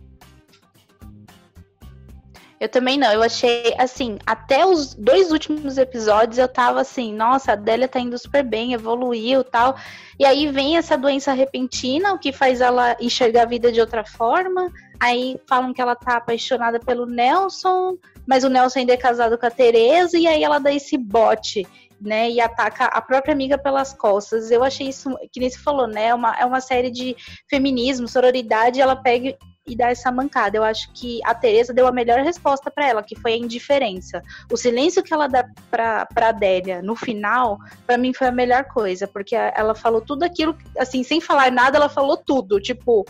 Eu 2.60 2.68
também 2.68 2.98
não. 2.98 3.12
Eu 3.12 3.22
achei, 3.22 3.74
assim, 3.78 4.18
até 4.26 4.66
os 4.66 4.96
dois 4.96 5.32
últimos 5.32 5.78
episódios 5.78 6.40
eu 6.40 6.48
tava 6.48 6.82
assim, 6.82 7.14
nossa, 7.14 7.52
a 7.52 7.54
Adélia 7.54 7.88
tá 7.88 8.00
indo 8.00 8.18
super 8.18 8.44
bem, 8.44 8.74
evoluiu 8.74 9.44
tal. 9.44 9.76
E 10.20 10.26
aí 10.26 10.48
vem 10.48 10.76
essa 10.76 10.98
doença 10.98 11.34
repentina, 11.34 12.14
o 12.14 12.20
que 12.20 12.32
faz 12.32 12.60
ela 12.60 12.98
enxergar 13.00 13.44
a 13.44 13.48
vida 13.48 13.72
de 13.72 13.80
outra 13.80 14.04
forma. 14.04 14.72
Aí 15.00 15.40
falam 15.48 15.72
que 15.72 15.82
ela 15.82 15.96
tá 15.96 16.18
apaixonada 16.18 16.80
pelo 16.80 17.06
Nelson, 17.06 17.98
mas 18.26 18.44
o 18.44 18.50
Nelson 18.50 18.80
ainda 18.80 18.94
é 18.94 18.98
casado 18.98 19.38
com 19.38 19.46
a 19.46 19.52
Tereza, 19.52 20.18
e 20.18 20.26
aí 20.26 20.44
ela 20.44 20.60
dá 20.60 20.74
esse 20.74 20.98
bote. 20.98 21.66
Né, 22.00 22.30
e 22.30 22.40
ataca 22.40 22.86
a 22.86 23.02
própria 23.02 23.34
amiga 23.34 23.58
pelas 23.58 23.92
costas. 23.92 24.52
Eu 24.52 24.64
achei 24.64 24.90
isso, 24.90 25.10
que 25.34 25.40
nem 25.40 25.50
você 25.50 25.58
falou, 25.58 25.88
né? 25.88 26.10
É 26.10 26.14
uma, 26.14 26.38
é 26.38 26.46
uma 26.46 26.62
série 26.62 26.92
de 26.92 27.16
feminismo, 27.50 28.08
sororidade, 28.08 28.80
ela 28.80 28.96
pega 28.96 29.36
e 29.68 29.76
dá 29.76 29.90
essa 29.90 30.10
mancada. 30.12 30.58
Eu 30.58 30.64
acho 30.64 30.90
que 30.94 31.20
a 31.26 31.36
Teresa 31.36 31.74
deu 31.74 31.86
a 31.88 31.92
melhor 31.92 32.22
resposta 32.22 32.72
pra 32.72 32.88
ela, 32.88 33.04
que 33.04 33.16
foi 33.20 33.34
a 33.34 33.38
indiferença. 33.38 34.22
O 34.52 34.56
silêncio 34.56 35.04
que 35.04 35.14
ela 35.14 35.28
dá 35.28 35.46
pra, 35.70 36.06
pra 36.06 36.30
Adélia 36.30 36.82
no 36.82 36.96
final, 36.96 37.60
pra 37.86 37.98
mim 37.98 38.14
foi 38.14 38.28
a 38.28 38.32
melhor 38.32 38.64
coisa, 38.66 39.08
porque 39.08 39.36
ela 39.36 39.76
falou 39.76 40.00
tudo 40.02 40.24
aquilo, 40.24 40.58
assim, 40.78 41.04
sem 41.04 41.20
falar 41.20 41.52
nada, 41.52 41.78
ela 41.78 41.90
falou 41.90 42.16
tudo. 42.16 42.62
Tipo, 42.62 43.06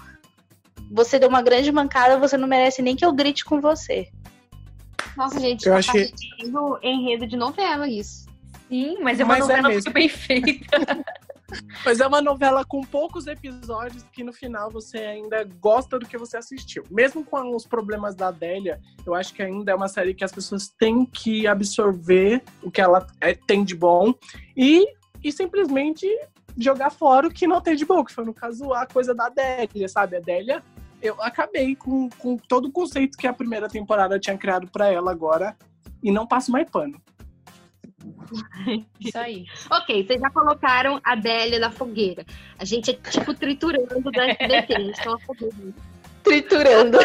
você 0.91 1.20
deu 1.20 1.30
uma 1.30 1.43
grande 1.43 1.72
mancada, 1.72 2.17
você 2.17 2.36
não 2.38 2.48
merece 2.48 2.82
nem 2.82 2.96
que 2.96 3.06
eu 3.06 3.13
grite 3.13 3.46
com 3.46 3.62
você. 3.62 4.08
Nossa, 5.15 5.39
gente, 5.39 5.65
Eu 5.65 5.74
tá 5.74 5.80
achei- 5.80 6.10
parecendo 6.10 6.80
enredo 6.82 7.28
de 7.28 7.38
novela 7.38 7.88
isso. 7.88 8.26
Sim, 8.67 8.98
mas 9.02 9.20
é 9.20 9.24
uma 9.24 9.36
Mas 9.36 9.38
é 9.38 9.41
novela 9.54 9.67
mesmo. 9.70 9.74
muito 9.84 9.93
bem 9.93 10.10
feita. 10.10 10.78
Mas 11.86 12.00
é 12.00 12.08
uma 12.08 12.22
novela 12.22 12.66
com 12.66 12.82
poucos 12.82 13.28
episódios 13.28 14.04
que 14.12 14.24
no 14.24 14.34
final 14.34 14.70
você 14.70 14.98
ainda 14.98 15.44
gosta 15.60 15.98
do 15.98 16.06
que 16.06 16.18
você 16.18 16.38
assistiu. 16.38 16.84
Mesmo 16.92 17.24
com 17.24 17.56
os 17.56 17.66
problemas 17.66 18.16
da 18.16 18.28
Adélia, 18.28 18.82
eu 19.06 19.16
acho 19.16 19.34
que 19.34 19.42
ainda 19.42 19.72
é 19.72 19.76
uma 19.76 19.88
série 19.88 20.14
que 20.14 20.24
as 20.24 20.32
pessoas 20.32 20.68
têm 20.68 21.06
que 21.06 21.48
absorver 21.48 22.44
o 22.62 22.70
que 22.70 22.82
ela 22.82 23.08
é- 23.22 23.34
tem 23.34 23.64
de 23.64 23.76
bom 23.76 24.14
e, 24.56 24.86
e 25.24 25.32
simplesmente 25.32 26.08
jogar 26.58 26.90
fora 26.90 27.28
o 27.28 27.32
que 27.32 27.48
não 27.48 27.62
tem 27.62 27.76
de 27.76 27.86
bom, 27.86 28.04
que 28.04 28.14
foi 28.14 28.26
no 28.26 28.34
caso 28.34 28.74
a 28.74 28.86
coisa 28.86 29.14
da 29.14 29.28
Adélia, 29.28 29.88
sabe? 29.88 30.16
A 30.16 30.20
Adélia, 30.20 30.64
eu 31.02 31.22
acabei 31.22 31.76
com, 31.76 32.10
com 32.10 32.38
todo 32.38 32.66
o 32.66 32.72
conceito 32.72 33.18
que 33.18 33.28
a 33.28 33.34
primeira 33.34 33.70
temporada 33.70 34.20
tinha 34.20 34.38
criado 34.38 34.68
pra 34.68 34.92
ela 34.92 35.12
agora 35.12 35.56
e 36.02 36.12
não 36.12 36.28
passo 36.28 36.52
mais 36.52 36.70
pano. 36.70 37.00
Isso 39.00 39.17
aí. 39.17 39.46
Ok, 39.70 40.06
vocês 40.06 40.20
já 40.20 40.30
colocaram 40.30 41.00
a 41.04 41.13
Adélia 41.13 41.60
na 41.60 41.72
fogueira. 41.72 42.26
A 42.60 42.65
gente 42.65 42.91
é 42.91 42.93
tipo 42.93 43.34
triturando 43.34 44.00
do 44.00 44.22
SBT, 44.22 44.76
a 44.76 44.80
gente 44.80 45.04
tá 45.04 45.10
uma 45.10 45.20
fogueira. 45.20 45.56
triturando. 46.24 46.98
A 47.00 47.04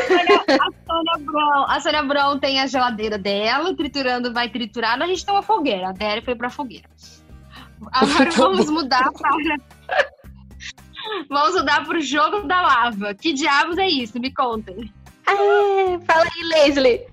Sônia 0.87 1.19
Brown, 1.21 1.65
a 1.69 1.81
Sônia 1.81 2.03
Brown 2.03 2.39
tem 2.39 2.61
a 2.61 2.67
geladeira 2.67 3.19
dela, 3.19 3.75
triturando 3.75 4.33
vai 4.33 4.49
triturar. 4.49 5.01
A 5.01 5.07
gente 5.07 5.25
tem 5.25 5.35
uma 5.35 5.43
fogueira. 5.43 5.89
A 5.89 5.93
Dere 5.93 6.23
foi 6.23 6.35
pra 6.35 6.51
fogueira. 6.51 6.89
Agora 7.93 8.31
vamos 8.37 8.71
mudar 8.71 9.11
para. 9.13 9.57
Vamos 11.29 11.55
mudar 11.55 11.85
pro 11.85 12.01
jogo 12.01 12.47
da 12.47 12.61
lava. 12.63 13.15
Que 13.15 13.33
diabos 13.33 13.79
é 13.79 13.89
isso? 13.89 14.21
Me 14.21 14.33
contem. 14.33 14.93
É, 15.27 15.99
fala 16.05 16.25
aí, 16.25 16.43
Leslie. 16.45 17.07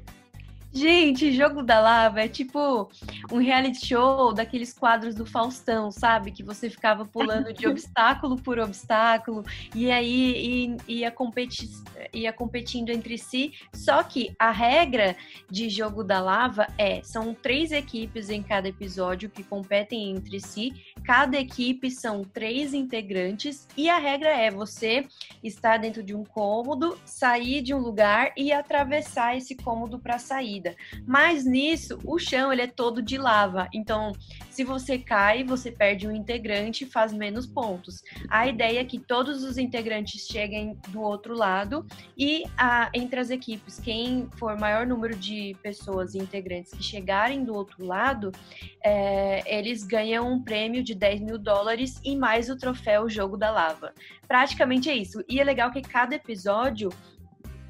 Gente, 0.72 1.32
Jogo 1.32 1.64
da 1.64 1.80
Lava 1.80 2.22
é 2.22 2.28
tipo 2.28 2.90
um 3.32 3.38
reality 3.38 3.88
show 3.88 4.32
daqueles 4.32 4.72
quadros 4.72 5.16
do 5.16 5.26
Faustão, 5.26 5.92
sabe? 5.92 6.32
Que 6.32 6.44
você 6.44 6.70
ficava 6.70 7.06
pulando 7.06 7.52
de 7.52 7.66
obstáculo 7.68 8.36
por 8.36 8.60
obstáculo 8.60 9.44
e 9.74 9.90
aí 9.90 10.78
ia, 10.88 11.10
competi 11.10 11.68
ia 12.14 12.32
competindo 12.32 12.92
entre 12.92 13.18
si. 13.18 13.54
Só 13.74 14.04
que 14.04 14.32
a 14.38 14.52
regra 14.52 15.16
de 15.50 15.70
Jogo 15.70 16.04
da 16.04 16.22
Lava 16.22 16.68
é: 16.78 17.02
são 17.04 17.34
três 17.34 17.72
equipes 17.72 18.30
em 18.30 18.44
cada 18.44 18.68
episódio 18.68 19.28
que 19.28 19.44
competem 19.44 20.12
entre 20.12 20.40
si. 20.40 20.72
Cada 21.04 21.40
equipe 21.40 21.90
são 21.90 22.24
três 22.24 22.76
integrantes 22.76 23.68
e 23.76 23.90
a 23.90 23.98
regra 23.98 24.30
é 24.30 24.52
você 24.52 25.08
estar 25.44 25.78
dentro 25.78 26.04
de 26.04 26.14
um 26.14 26.24
cômodo, 26.24 26.96
sair 27.04 27.64
de 27.64 27.74
um 27.74 27.80
lugar 27.80 28.34
e 28.38 28.52
atravessar 28.52 29.36
esse 29.36 29.56
cômodo 29.56 29.98
para 29.98 30.20
sair 30.20 30.59
corrida. 30.60 30.76
Mas 31.08 31.46
nisso, 31.46 31.98
o 32.04 32.20
chão 32.20 32.52
ele 32.52 32.62
é 32.62 32.68
todo 32.68 33.02
de 33.02 33.18
lava. 33.18 33.68
Então, 33.74 34.12
se 34.50 34.64
você 34.64 34.98
cai, 34.98 35.44
você 35.44 35.72
perde 35.72 36.08
um 36.08 36.12
integrante 36.12 36.84
e 36.84 36.88
faz 36.88 37.14
menos 37.14 37.48
pontos. 37.48 38.04
A 38.30 38.48
ideia 38.48 38.80
é 38.80 38.86
que 38.86 39.00
todos 39.00 39.44
os 39.44 39.58
integrantes 39.58 40.28
cheguem 40.28 40.78
do 40.90 41.02
outro 41.02 41.34
lado 41.34 41.86
e 42.18 42.44
a, 42.58 42.90
entre 42.94 43.20
as 43.20 43.30
equipes, 43.30 43.80
quem 43.80 44.28
for 44.38 44.60
maior 44.60 44.86
número 44.86 45.16
de 45.16 45.56
pessoas 45.64 46.14
e 46.14 46.18
integrantes 46.18 46.74
que 46.74 46.84
chegarem 46.84 47.44
do 47.44 47.54
outro 47.54 47.86
lado, 47.86 48.32
é, 48.84 49.58
eles 49.58 49.84
ganham 49.84 50.32
um 50.32 50.44
prêmio 50.44 50.84
de 50.84 50.94
10 50.94 51.22
mil 51.22 51.38
dólares 51.38 52.00
e 52.04 52.16
mais 52.16 52.50
o 52.50 52.58
troféu 52.58 53.10
Jogo 53.10 53.38
da 53.38 53.52
Lava. 53.52 53.94
Praticamente 54.28 54.90
é 54.90 54.96
isso. 54.96 55.24
E 55.28 55.40
é 55.40 55.44
legal 55.44 55.72
que 55.72 55.82
cada 55.82 56.16
episódio 56.16 56.90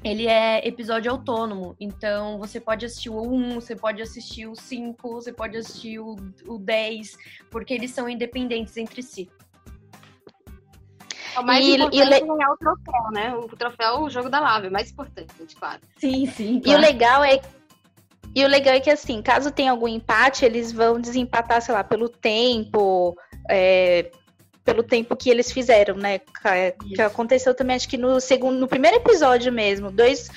ele 0.02 0.26
é 0.26 0.66
episódio 0.66 1.10
autônomo. 1.10 1.76
Então, 1.78 2.38
você 2.38 2.58
pode 2.58 2.86
assistir 2.86 3.10
o 3.10 3.20
1, 3.20 3.54
você 3.54 3.76
pode 3.76 4.00
assistir 4.00 4.46
o 4.46 4.54
5, 4.54 5.08
você 5.08 5.32
pode 5.32 5.56
assistir 5.56 5.98
o, 5.98 6.16
o 6.46 6.58
10, 6.58 7.16
porque 7.50 7.74
eles 7.74 7.90
são 7.90 8.08
independentes 8.08 8.76
entre 8.76 9.02
si. 9.02 9.30
O 11.38 11.42
mais 11.42 11.64
e, 11.64 11.74
importante 11.74 11.96
e 11.96 12.04
le... 12.04 12.42
é 12.42 12.48
o 12.48 12.56
troféu, 12.56 13.10
né? 13.12 13.34
O 13.34 13.56
troféu, 13.56 14.02
o 14.02 14.10
jogo 14.10 14.28
da 14.28 14.40
lava, 14.40 14.66
é 14.66 14.70
mais 14.70 14.90
importante, 14.90 15.54
claro. 15.56 15.80
Sim, 15.96 16.26
sim. 16.26 16.60
Claro. 16.60 16.78
E 16.78 16.82
o 16.82 16.86
legal 16.86 17.24
é 17.24 17.40
e 18.34 18.44
o 18.44 18.48
legal 18.48 18.74
é 18.74 18.80
que, 18.80 18.90
assim, 18.90 19.20
caso 19.20 19.50
tenha 19.50 19.72
algum 19.72 19.88
empate, 19.88 20.44
eles 20.44 20.70
vão 20.70 21.00
desempatar, 21.00 21.60
sei 21.60 21.74
lá, 21.74 21.82
pelo 21.82 22.08
tempo, 22.08 23.16
é, 23.48 24.10
pelo 24.64 24.82
tempo 24.82 25.16
que 25.16 25.30
eles 25.30 25.50
fizeram, 25.50 25.96
né? 25.96 26.20
Que 26.94 27.00
aconteceu 27.02 27.54
também, 27.54 27.76
acho 27.76 27.88
que 27.88 27.96
no 27.96 28.20
segundo, 28.20 28.58
no 28.58 28.68
primeiro 28.68 28.96
episódio 28.98 29.52
mesmo, 29.52 29.90
dois, 29.90 30.28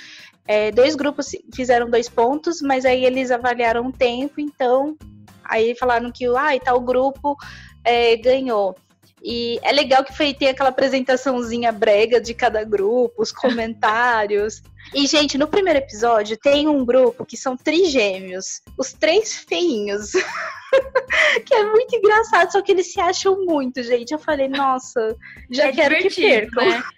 é, 0.48 0.72
dois 0.72 0.96
grupos 0.96 1.32
fizeram 1.54 1.90
dois 1.90 2.10
pontos, 2.10 2.62
mas 2.62 2.86
aí 2.86 3.06
eles 3.06 3.32
avaliaram 3.32 3.88
o 3.88 3.92
tempo, 3.92 4.40
então 4.40 4.98
aí 5.44 5.76
falaram 5.76 6.12
que 6.12 6.26
ah, 6.26 6.60
tal 6.64 6.80
grupo 6.80 7.38
é, 7.84 8.16
ganhou. 8.18 8.76
E 9.24 9.58
é 9.64 9.72
legal 9.72 10.04
que 10.04 10.16
foi 10.16 10.34
ter 10.34 10.50
aquela 10.50 10.70
apresentaçãozinha 10.70 11.72
brega 11.72 12.20
de 12.20 12.34
cada 12.34 12.64
grupo, 12.64 13.22
os 13.22 13.32
comentários. 13.32 14.62
E, 14.94 15.08
gente, 15.08 15.38
no 15.38 15.48
primeiro 15.48 15.80
episódio 15.80 16.38
tem 16.38 16.68
um 16.68 16.84
grupo 16.84 17.26
que 17.26 17.38
são 17.38 17.56
trigêmeos, 17.56 18.62
os 18.78 18.92
três 18.92 19.34
feinhos. 19.34 20.12
que 21.46 21.54
é 21.54 21.64
muito 21.66 21.96
engraçado, 21.96 22.52
só 22.52 22.62
que 22.62 22.72
eles 22.72 22.92
se 22.92 23.00
acham 23.00 23.46
muito, 23.46 23.82
gente. 23.84 24.12
Eu 24.12 24.20
falei, 24.20 24.48
nossa, 24.48 25.16
já 25.50 25.68
é 25.68 25.72
quero 25.72 25.96
que 25.98 26.10
percam. 26.10 26.66
Né? 26.66 26.84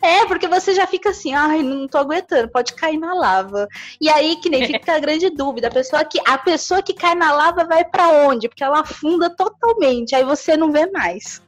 É, 0.00 0.26
porque 0.26 0.48
você 0.48 0.74
já 0.74 0.84
fica 0.84 1.10
assim, 1.10 1.32
ai, 1.32 1.62
não 1.62 1.86
tô 1.86 1.98
aguentando, 1.98 2.50
pode 2.50 2.74
cair 2.74 2.98
na 2.98 3.14
lava. 3.14 3.68
E 4.00 4.08
aí 4.08 4.34
que 4.36 4.50
nem 4.50 4.66
fica 4.66 4.96
a 4.96 4.98
grande 4.98 5.30
dúvida, 5.30 5.68
a 5.68 5.70
pessoa 5.70 6.04
que 6.04 6.18
a 6.26 6.36
pessoa 6.36 6.82
que 6.82 6.92
cai 6.92 7.14
na 7.14 7.32
lava 7.32 7.64
vai 7.64 7.84
para 7.84 8.08
onde? 8.08 8.48
Porque 8.48 8.64
ela 8.64 8.80
afunda 8.80 9.30
totalmente, 9.30 10.14
aí 10.14 10.24
você 10.24 10.56
não 10.56 10.72
vê 10.72 10.90
mais. 10.90 11.40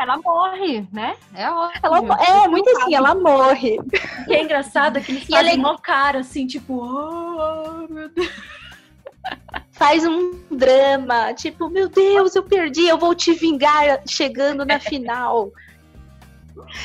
Ela 0.00 0.16
morre, 0.16 0.88
né? 0.92 1.14
É 1.34 1.50
óbvio. 1.50 1.80
Ela, 1.82 2.44
é, 2.44 2.48
muito 2.48 2.70
assim, 2.70 2.94
ela 2.94 3.14
morre. 3.14 3.78
E 4.28 4.32
é 4.32 4.42
engraçado 4.42 5.00
que 5.00 5.12
eles 5.12 5.24
fazem 5.24 5.52
ela... 5.52 5.70
uma 5.70 5.78
cara 5.78 6.20
assim, 6.20 6.46
tipo, 6.46 6.74
oh, 6.74 7.86
meu 7.92 8.08
Deus 8.08 8.63
faz 9.72 10.04
um 10.04 10.40
drama, 10.50 11.34
tipo, 11.34 11.68
meu 11.68 11.88
Deus, 11.88 12.34
eu 12.34 12.42
perdi, 12.42 12.86
eu 12.86 12.98
vou 12.98 13.14
te 13.14 13.32
vingar 13.34 14.02
chegando 14.08 14.64
na 14.64 14.78
final. 14.80 15.50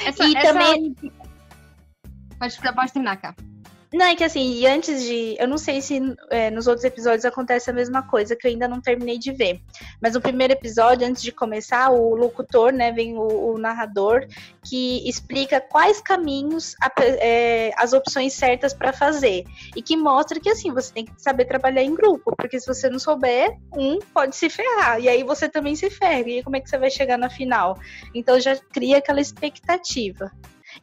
Essa, 0.06 0.26
e 0.26 0.36
essa... 0.36 0.54
também. 0.54 0.96
Pode, 2.40 2.58
pode 2.76 2.94
terminar, 2.94 3.18
cá. 3.18 3.36
Não, 3.92 4.06
é 4.06 4.16
que 4.16 4.24
assim, 4.24 4.66
antes 4.68 5.04
de. 5.04 5.36
Eu 5.40 5.48
não 5.48 5.58
sei 5.58 5.82
se 5.82 6.00
é, 6.30 6.52
nos 6.52 6.68
outros 6.68 6.86
episódios 6.86 7.26
acontece 7.26 7.72
a 7.72 7.74
mesma 7.74 8.04
coisa, 8.04 8.36
que 8.36 8.46
eu 8.46 8.52
ainda 8.52 8.68
não 8.68 8.80
terminei 8.80 9.18
de 9.18 9.32
ver. 9.32 9.60
Mas 10.00 10.14
no 10.14 10.22
primeiro 10.22 10.54
episódio, 10.54 11.08
antes 11.08 11.24
de 11.24 11.32
começar, 11.32 11.90
o 11.90 12.16
locutor, 12.16 12.72
né, 12.72 12.92
vem 12.92 13.18
o, 13.18 13.54
o 13.54 13.58
narrador, 13.58 14.28
que 14.64 15.10
explica 15.10 15.60
quais 15.60 16.00
caminhos, 16.00 16.76
a, 16.80 16.92
é, 17.02 17.72
as 17.78 17.92
opções 17.92 18.34
certas 18.34 18.76
para 18.76 18.94
fazer. 18.94 19.44
E 19.76 19.82
que 19.82 19.98
mostra 19.98 20.40
que, 20.40 20.50
assim, 20.50 20.72
você 20.72 20.94
tem 20.94 21.06
que 21.06 21.14
saber 21.18 21.46
trabalhar 21.46 21.82
em 21.82 21.96
grupo, 21.96 22.36
porque 22.38 22.60
se 22.60 22.68
você 22.68 22.92
não 22.92 23.00
souber, 23.00 23.58
um 23.76 23.98
pode 24.14 24.36
se 24.36 24.52
ferrar. 24.52 25.00
E 25.00 25.10
aí 25.10 25.24
você 25.24 25.50
também 25.50 25.76
se 25.76 25.90
ferra. 25.90 26.30
E 26.30 26.44
como 26.44 26.56
é 26.56 26.60
que 26.62 26.70
você 26.70 26.78
vai 26.78 26.92
chegar 26.92 27.18
na 27.18 27.30
final? 27.30 27.76
Então 28.14 28.40
já 28.40 28.56
cria 28.56 29.00
aquela 29.00 29.20
expectativa. 29.20 30.32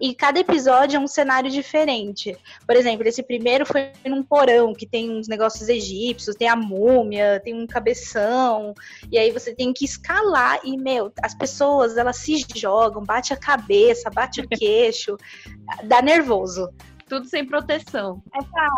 E 0.00 0.14
cada 0.14 0.38
episódio 0.38 0.96
é 0.96 1.00
um 1.00 1.06
cenário 1.06 1.50
diferente. 1.50 2.36
Por 2.66 2.76
exemplo, 2.76 3.06
esse 3.06 3.22
primeiro 3.22 3.64
foi 3.64 3.92
num 4.04 4.22
porão 4.22 4.74
que 4.74 4.86
tem 4.86 5.10
uns 5.10 5.28
negócios 5.28 5.68
egípcios, 5.68 6.36
tem 6.36 6.48
a 6.48 6.56
múmia, 6.56 7.40
tem 7.42 7.54
um 7.54 7.66
cabeção. 7.66 8.74
E 9.10 9.18
aí 9.18 9.30
você 9.30 9.54
tem 9.54 9.72
que 9.72 9.84
escalar 9.84 10.60
e, 10.64 10.76
meu, 10.76 11.12
as 11.22 11.34
pessoas 11.34 11.96
elas 11.96 12.16
se 12.16 12.44
jogam, 12.54 13.04
bate 13.04 13.32
a 13.32 13.36
cabeça, 13.36 14.10
bate 14.10 14.40
o 14.40 14.48
queixo, 14.48 15.16
dá 15.84 16.02
nervoso. 16.02 16.68
Tudo 17.08 17.26
sem 17.26 17.46
proteção. 17.46 18.20
Essa, 18.34 18.68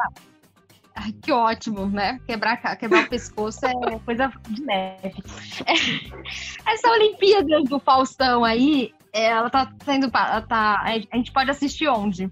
Ai, 1.00 1.12
que 1.22 1.30
ótimo, 1.30 1.86
né? 1.86 2.18
Quebrar, 2.26 2.56
quebrar 2.76 3.04
o 3.04 3.08
pescoço 3.08 3.64
é 3.64 3.98
coisa 4.00 4.32
de 4.48 4.62
neve. 4.62 5.22
É, 5.64 6.72
essa 6.72 6.90
Olimpíada 6.90 7.62
do 7.62 7.78
Faustão 7.78 8.44
aí, 8.44 8.92
ela 9.24 9.50
tá 9.50 9.72
sendo. 9.84 10.10
Tá, 10.10 10.82
a 10.82 11.16
gente 11.16 11.32
pode 11.32 11.50
assistir 11.50 11.88
onde? 11.88 12.30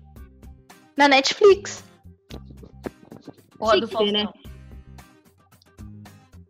Na 0.96 1.08
Netflix. 1.08 1.84
Ou 3.58 3.70
a 3.70 3.76
do 3.76 3.88
Faustão? 3.88 4.12
Né? 4.12 4.28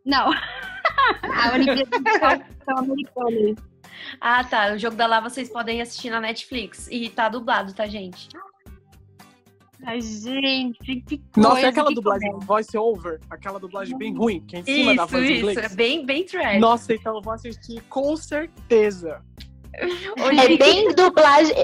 Não. 0.05 0.31
a 0.33 1.53
Olimpíada 1.53 1.99
do 1.99 2.11
Faustão 2.18 2.79
americana. 2.79 3.55
Ah, 4.20 4.44
tá. 4.44 4.72
O 4.75 4.79
jogo 4.79 4.96
da 4.96 5.07
lá 5.07 5.20
vocês 5.20 5.49
podem 5.49 5.81
assistir 5.81 6.11
na 6.11 6.20
Netflix. 6.20 6.88
E 6.90 7.09
tá 7.09 7.29
dublado, 7.29 7.72
tá, 7.72 7.87
gente? 7.87 8.29
Ai, 9.85 10.01
gente, 10.01 11.01
que 11.03 11.18
coisa. 11.18 11.49
Nossa, 11.49 11.61
é 11.61 11.66
aquela 11.66 11.92
dublagem 11.92 12.31
coisa. 12.31 12.46
voice 12.46 12.77
over, 12.77 13.20
aquela 13.31 13.61
dublagem 13.61 13.96
bem 13.96 14.12
ruim, 14.16 14.40
que 14.40 14.57
é 14.57 14.59
em 14.61 14.64
cima 14.64 14.92
isso, 14.92 14.96
da 14.96 15.05
voz 15.05 15.25
isso, 15.25 15.33
inglês. 15.33 15.59
Isso, 15.59 15.66
é 15.66 15.77
bem, 15.77 16.05
bem 16.05 16.25
trash. 16.25 16.61
Nossa, 16.61 16.94
então 16.94 17.14
eu 17.14 17.22
vou 17.22 17.33
assistir 17.33 17.81
com 17.83 18.16
certeza. 18.16 19.22
É 19.77 20.57
bem 20.57 20.95
dublagem. 20.95 21.55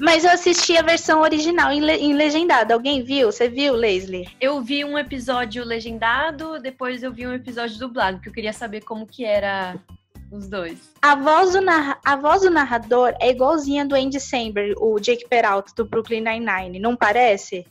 Mas 0.00 0.24
eu 0.24 0.30
assisti 0.30 0.76
a 0.76 0.82
versão 0.82 1.20
original 1.20 1.70
em, 1.70 1.80
le 1.80 1.92
em 1.94 2.14
legendado. 2.14 2.72
Alguém 2.72 3.02
viu? 3.02 3.30
Você 3.30 3.48
viu, 3.48 3.74
Leslie? 3.74 4.28
Eu 4.40 4.60
vi 4.62 4.84
um 4.84 4.96
episódio 4.96 5.64
legendado, 5.64 6.58
depois 6.60 7.02
eu 7.02 7.12
vi 7.12 7.26
um 7.26 7.34
episódio 7.34 7.78
dublado, 7.78 8.16
porque 8.16 8.28
eu 8.28 8.34
queria 8.34 8.52
saber 8.52 8.82
como 8.82 9.06
que 9.06 9.24
era 9.24 9.76
os 10.30 10.48
dois. 10.48 10.78
A 11.02 11.14
voz 11.14 11.52
do, 11.52 11.60
a 12.04 12.16
voz 12.16 12.42
do 12.42 12.50
narrador 12.50 13.14
é 13.20 13.30
igualzinha 13.30 13.84
do 13.84 13.94
Andy 13.94 14.20
Samberg, 14.20 14.74
o 14.78 14.98
Jake 14.98 15.28
Peralta 15.28 15.72
do 15.76 15.84
Brooklyn 15.84 16.20
Nine-Nine, 16.20 16.78
não 16.78 16.96
parece? 16.96 17.66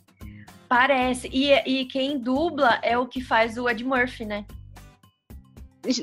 Parece. 0.67 1.29
E, 1.31 1.53
e 1.65 1.85
quem 1.85 2.17
dubla 2.17 2.79
é 2.81 2.97
o 2.97 3.07
que 3.07 3.21
faz 3.21 3.57
o 3.57 3.69
Ed 3.69 3.83
Murphy, 3.83 4.25
né? 4.25 4.45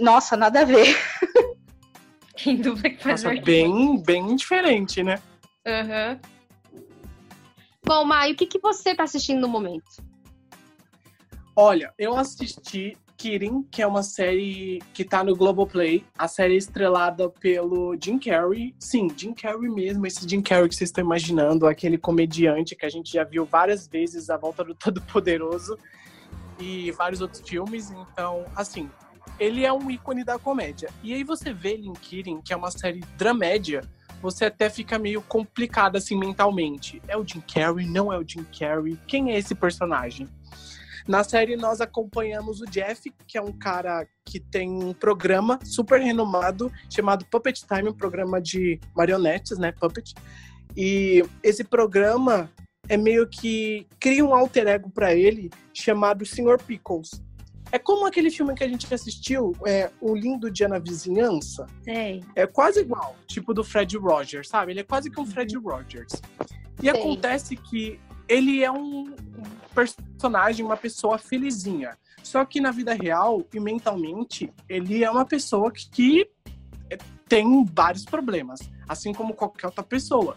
Nossa, 0.01 0.37
nada 0.37 0.61
a 0.61 0.65
ver. 0.65 0.97
Quem 2.37 2.57
dubla 2.57 2.91
que 2.91 3.03
faz 3.03 3.23
Nossa, 3.23 3.41
bem, 3.41 4.03
bem 4.03 4.35
diferente, 4.37 5.03
né? 5.03 5.21
Aham. 5.67 6.13
Uhum. 6.13 6.35
Bom, 7.87 8.05
Maio, 8.05 8.33
o 8.33 8.37
que, 8.37 8.47
que 8.47 8.59
você 8.59 8.95
tá 8.95 9.03
assistindo 9.03 9.41
no 9.41 9.49
momento? 9.49 10.03
Olha, 11.55 11.93
eu 11.99 12.17
assisti 12.17 12.97
Kidding, 13.17 13.63
que 13.71 13.83
é 13.83 13.87
uma 13.87 14.03
série 14.03 14.83
que 14.93 15.05
tá 15.05 15.23
no 15.23 15.37
Globoplay. 15.37 16.05
A 16.19 16.27
série 16.27 16.57
estrelada 16.57 17.29
pelo 17.29 17.97
Jim 18.03 18.19
Carrey. 18.19 18.75
Sim, 18.79 19.09
Jim 19.17 19.33
Carrey 19.35 19.71
mesmo, 19.71 20.07
esse 20.07 20.29
Jim 20.29 20.43
Carrey 20.43 20.69
que 20.69 20.75
vocês 20.75 20.89
estão 20.89 21.05
imaginando, 21.05 21.67
aquele 21.67 21.99
comediante 21.99 22.75
que 22.75 22.85
a 22.85 22.89
gente 22.89 23.13
já 23.13 23.25
viu 23.25 23.45
várias 23.45 23.87
vezes 23.87 24.31
a 24.31 24.37
volta 24.37 24.65
do 24.65 24.75
Todo-Poderoso 24.75 25.79
e 26.59 26.91
vários 26.93 27.21
outros 27.21 27.47
filmes. 27.49 27.91
Então, 27.91 28.45
assim, 28.57 28.91
ele 29.39 29.65
é 29.65 29.73
um 29.73 29.91
ícone 29.91 30.25
da 30.25 30.39
comédia. 30.39 30.89
E 31.03 31.13
aí 31.13 31.25
você 31.25 31.53
vê 31.53 31.81
Kidding, 32.01 32.41
que 32.43 32.53
é 32.53 32.57
uma 32.57 32.71
série 32.71 33.01
dramédia, 33.17 33.83
você 34.23 34.47
até 34.47 34.71
fica 34.71 34.99
meio 34.99 35.21
complicado 35.21 35.97
assim 35.97 36.19
mentalmente. 36.19 37.03
É 37.09 37.17
o 37.17 37.27
Jim 37.27 37.41
Carrey? 37.41 37.87
Não 37.87 38.13
é 38.13 38.19
o 38.19 38.27
Jim 38.27 38.45
Carrey? 38.59 38.99
Quem 39.07 39.33
é 39.33 39.39
esse 39.39 39.55
personagem? 39.55 40.29
Na 41.07 41.23
série, 41.23 41.55
nós 41.55 41.83
acompanhamos 41.83 42.63
o 42.63 42.65
Jeff, 42.65 43.13
que 43.27 43.37
é 43.37 43.43
um 43.43 43.53
cara 43.53 44.09
que 44.25 44.41
tem 44.41 44.71
um 44.71 44.95
programa 44.95 45.59
super 45.63 46.01
renomado 46.01 46.73
chamado 46.89 47.27
Puppet 47.27 47.67
Time, 47.67 47.91
um 47.91 47.95
programa 47.95 48.41
de 48.41 48.81
marionetes, 48.97 49.59
né? 49.59 49.71
Puppet. 49.71 50.15
E 50.75 51.23
esse 51.43 51.63
programa 51.63 52.51
é 52.89 52.97
meio 52.97 53.29
que 53.29 53.87
cria 54.01 54.25
um 54.25 54.35
alter 54.35 54.67
ego 54.67 54.91
para 54.91 55.15
ele 55.15 55.51
chamado 55.75 56.25
Sr. 56.25 56.59
Pickles. 56.67 57.23
É 57.75 57.79
como 57.81 58.07
aquele 58.07 58.31
filme 58.31 58.55
que 58.55 58.63
a 58.63 58.69
gente 58.69 58.87
assistiu, 58.95 59.53
é, 59.67 59.91
O 60.01 60.15
Lindo 60.15 60.49
Dia 60.49 60.69
na 60.69 60.79
Vizinhança. 60.79 61.67
Sei. 61.83 62.23
É 62.37 62.47
quase 62.47 62.83
igual, 62.83 63.17
tipo 63.27 63.53
do 63.53 63.65
Fred 63.65 63.97
Rogers, 63.99 64.49
sabe? 64.49 64.71
Ele 64.71 64.79
é 64.79 64.85
quase 64.85 65.11
que 65.11 65.21
um 65.21 65.27
Fred 65.27 65.57
Rogers. 65.57 66.13
E 66.79 66.83
Sei. 66.83 66.91
acontece 66.91 67.57
que 67.57 67.99
ele 68.29 68.63
é 68.63 68.71
um 68.71 69.13
personagem, 69.75 70.65
uma 70.65 70.77
pessoa 70.77 71.19
felizinha. 71.19 71.99
Só 72.23 72.45
que 72.45 72.61
na 72.61 72.71
vida 72.71 72.95
real 72.95 73.45
e 73.53 73.59
mentalmente, 73.59 74.53
ele 74.69 75.03
é 75.03 75.11
uma 75.11 75.27
pessoa 75.27 75.73
que, 75.73 75.91
que 75.91 76.31
tem 77.29 77.65
vários 77.75 78.05
problemas, 78.05 78.61
assim 78.89 79.13
como 79.13 79.35
qualquer 79.35 79.67
outra 79.67 79.83
pessoa. 79.83 80.37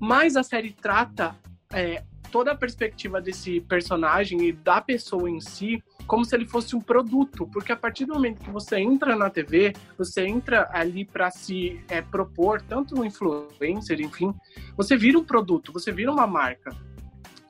Mas 0.00 0.36
a 0.36 0.42
série 0.42 0.72
trata 0.72 1.36
é, 1.70 2.02
toda 2.30 2.52
a 2.52 2.54
perspectiva 2.54 3.20
desse 3.20 3.60
personagem 3.62 4.48
e 4.48 4.52
da 4.52 4.80
pessoa 4.80 5.30
em 5.30 5.40
si 5.40 5.82
como 6.06 6.24
se 6.24 6.34
ele 6.36 6.46
fosse 6.46 6.76
um 6.76 6.80
produto, 6.80 7.46
porque 7.52 7.72
a 7.72 7.76
partir 7.76 8.04
do 8.04 8.14
momento 8.14 8.42
que 8.42 8.50
você 8.50 8.78
entra 8.78 9.16
na 9.16 9.28
TV, 9.28 9.72
você 9.98 10.24
entra 10.24 10.68
ali 10.72 11.04
para 11.04 11.30
se 11.30 11.80
é, 11.88 12.00
propor, 12.00 12.62
tanto 12.62 12.94
no 12.94 13.04
influencer, 13.04 14.00
enfim, 14.00 14.32
você 14.76 14.96
vira 14.96 15.18
um 15.18 15.24
produto, 15.24 15.72
você 15.72 15.90
vira 15.90 16.12
uma 16.12 16.26
marca. 16.26 16.70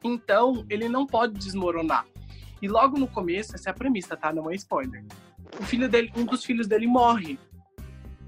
Então, 0.02 0.64
ele 0.70 0.88
não 0.88 1.06
pode 1.06 1.34
desmoronar. 1.34 2.06
E 2.62 2.68
logo 2.68 2.98
no 2.98 3.06
começo, 3.06 3.54
essa 3.54 3.70
é 3.70 3.72
a 3.72 3.74
premissa, 3.74 4.16
tá? 4.16 4.32
Não 4.32 4.50
é 4.50 4.54
spoiler. 4.54 5.04
O 5.60 5.64
filho 5.64 5.88
dele, 5.88 6.10
um 6.16 6.24
dos 6.24 6.44
filhos 6.44 6.66
dele 6.66 6.86
morre. 6.86 7.38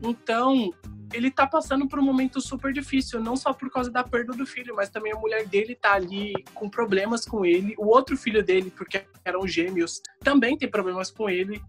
Então, 0.03 0.73
ele 1.13 1.31
tá 1.31 1.47
passando 1.47 1.89
por 1.89 1.99
um 1.99 2.03
momento 2.03 2.41
super 2.41 2.73
difícil, 2.73 3.21
não 3.21 3.37
só 3.37 3.53
por 3.53 3.71
causa 3.71 3.91
da 3.91 4.05
perda 4.05 4.33
do 4.33 4.47
filho, 4.47 4.75
mas 4.75 4.91
também 4.91 5.13
a 5.13 5.17
mulher 5.17 5.47
dele 5.47 5.75
tá 5.75 5.95
ali 5.95 6.35
com 6.55 6.69
problemas 6.69 7.25
com 7.25 7.45
ele. 7.45 7.75
O 7.79 7.87
outro 7.87 8.17
filho 8.17 8.43
dele, 8.43 8.71
porque 8.77 9.05
eram 9.25 9.47
gêmeos, 9.47 10.03
também 10.21 10.57
tem 10.57 10.69
problemas 10.69 11.11
com 11.11 11.29
ele. 11.29 11.61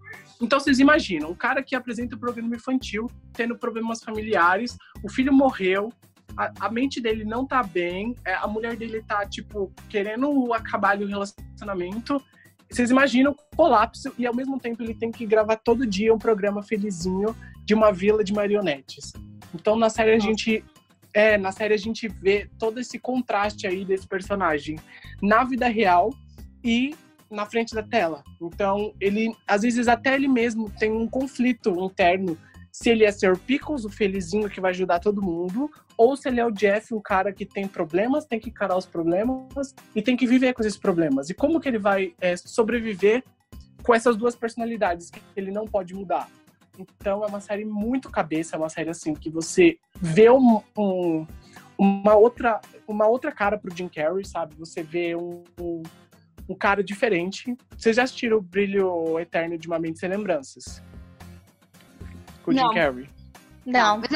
Então 0.42 0.60
vocês 0.60 0.80
imaginam, 0.80 1.32
um 1.32 1.36
cara 1.36 1.64
que 1.64 1.76
apresenta 1.76 2.16
o 2.16 2.20
programa 2.20 2.56
infantil, 2.56 3.10
tendo 3.34 3.58
problemas 3.58 4.04
familiares, 4.04 4.78
o 5.04 5.10
filho 5.10 5.34
morreu, 5.34 5.92
a, 6.38 6.68
a 6.68 6.72
mente 6.72 7.02
dele 7.02 7.24
não 7.24 7.46
tá 7.46 7.64
bem, 7.64 8.16
é, 8.26 8.34
a 8.36 8.48
mulher 8.48 8.76
dele 8.76 9.04
tá, 9.04 9.26
tipo, 9.26 9.72
querendo 9.90 10.54
acabar 10.54 11.00
o 11.00 11.06
relacionamento. 11.06 12.22
Vocês 12.70 12.92
imaginam 12.92 13.32
o 13.32 13.56
colapso 13.56 14.14
e 14.18 14.28
ao 14.28 14.36
mesmo 14.36 14.60
tempo 14.60 14.84
ele 14.84 14.94
tem 14.94 15.12
que 15.12 15.26
gravar 15.26 15.56
todo 15.58 15.88
dia 15.88 16.14
um 16.14 16.20
programa 16.20 16.62
felizinho 16.62 17.36
de 17.70 17.76
uma 17.76 17.92
vila 17.92 18.24
de 18.24 18.34
marionetes. 18.34 19.14
Então 19.54 19.76
na 19.76 19.92
série 19.92 20.14
a 20.14 20.18
gente 20.18 20.66
é, 21.14 21.38
na 21.38 21.52
série 21.52 21.76
a 21.76 21.78
gente 21.78 22.08
vê 22.08 22.50
todo 22.58 22.80
esse 22.80 22.98
contraste 22.98 23.68
aí 23.68 23.86
desse 23.86 24.08
personagem 24.08 24.80
na 25.22 25.44
vida 25.44 25.68
real 25.68 26.10
e 26.64 26.96
na 27.30 27.46
frente 27.46 27.76
da 27.76 27.84
tela. 27.84 28.24
Então, 28.42 28.92
ele 29.00 29.32
às 29.48 29.62
vezes 29.62 29.88
até 29.88 30.16
ele 30.16 30.28
mesmo 30.28 30.68
tem 30.80 30.92
um 30.92 31.08
conflito 31.08 31.70
interno 31.80 32.36
se 32.72 32.90
ele 32.90 33.06
é 33.06 33.12
Sr. 33.12 33.38
Pickles, 33.38 33.86
o 33.86 33.90
felizinho 33.90 34.50
que 34.50 34.60
vai 34.60 34.72
ajudar 34.72 35.00
todo 35.00 35.22
mundo, 35.22 35.70
ou 35.96 36.18
se 36.18 36.28
ele 36.28 36.40
é 36.40 36.46
o 36.46 36.52
Jeff, 36.52 36.92
um 36.92 37.02
cara 37.02 37.32
que 37.32 37.46
tem 37.46 37.68
problemas, 37.68 38.26
tem 38.26 38.40
que 38.40 38.50
encarar 38.50 38.78
os 38.78 38.86
problemas 38.88 39.76
e 39.96 40.02
tem 40.02 40.18
que 40.18 40.26
viver 40.26 40.54
com 40.54 40.62
esses 40.62 40.78
problemas. 40.78 41.30
E 41.30 41.36
como 41.36 41.60
que 41.60 41.70
ele 41.70 41.78
vai 41.78 42.16
é, 42.20 42.36
sobreviver 42.36 43.24
com 43.84 43.94
essas 43.94 44.18
duas 44.18 44.36
personalidades 44.36 45.12
que 45.12 45.22
ele 45.36 45.52
não 45.52 45.66
pode 45.66 45.94
mudar? 45.94 46.28
Então 46.80 47.24
é 47.24 47.28
uma 47.28 47.40
série 47.40 47.66
muito 47.66 48.10
cabeça, 48.10 48.56
é 48.56 48.60
uma 48.60 48.70
série 48.70 48.90
assim 48.90 49.14
que 49.14 49.30
você 49.30 49.78
vê 50.00 50.30
um, 50.30 50.62
um, 50.78 51.28
uma 51.78 52.16
outra 52.16 52.62
uma 52.88 53.08
outra 53.08 53.32
cara 53.32 53.58
pro 53.58 53.76
Jim 53.76 53.88
Carrey, 53.88 54.26
sabe? 54.26 54.56
Você 54.56 54.82
vê 54.82 55.16
um, 55.16 55.44
um, 55.60 55.84
um 56.48 56.56
cara 56.56 56.84
diferente. 56.84 57.56
Vocês 57.78 57.96
já 57.96 58.04
assistiram 58.04 58.38
o 58.38 58.42
Brilho 58.42 59.20
Eterno 59.20 59.58
de 59.58 59.68
uma 59.68 59.78
Mente 59.78 60.00
Sem 60.00 60.10
Lembranças? 60.10 60.84
Com 62.44 62.52
o 62.52 62.54
Jim 62.54 62.62
Não. 62.62 62.74
Carrey. 62.74 63.10
Não. 63.66 64.00
Mas 64.00 64.10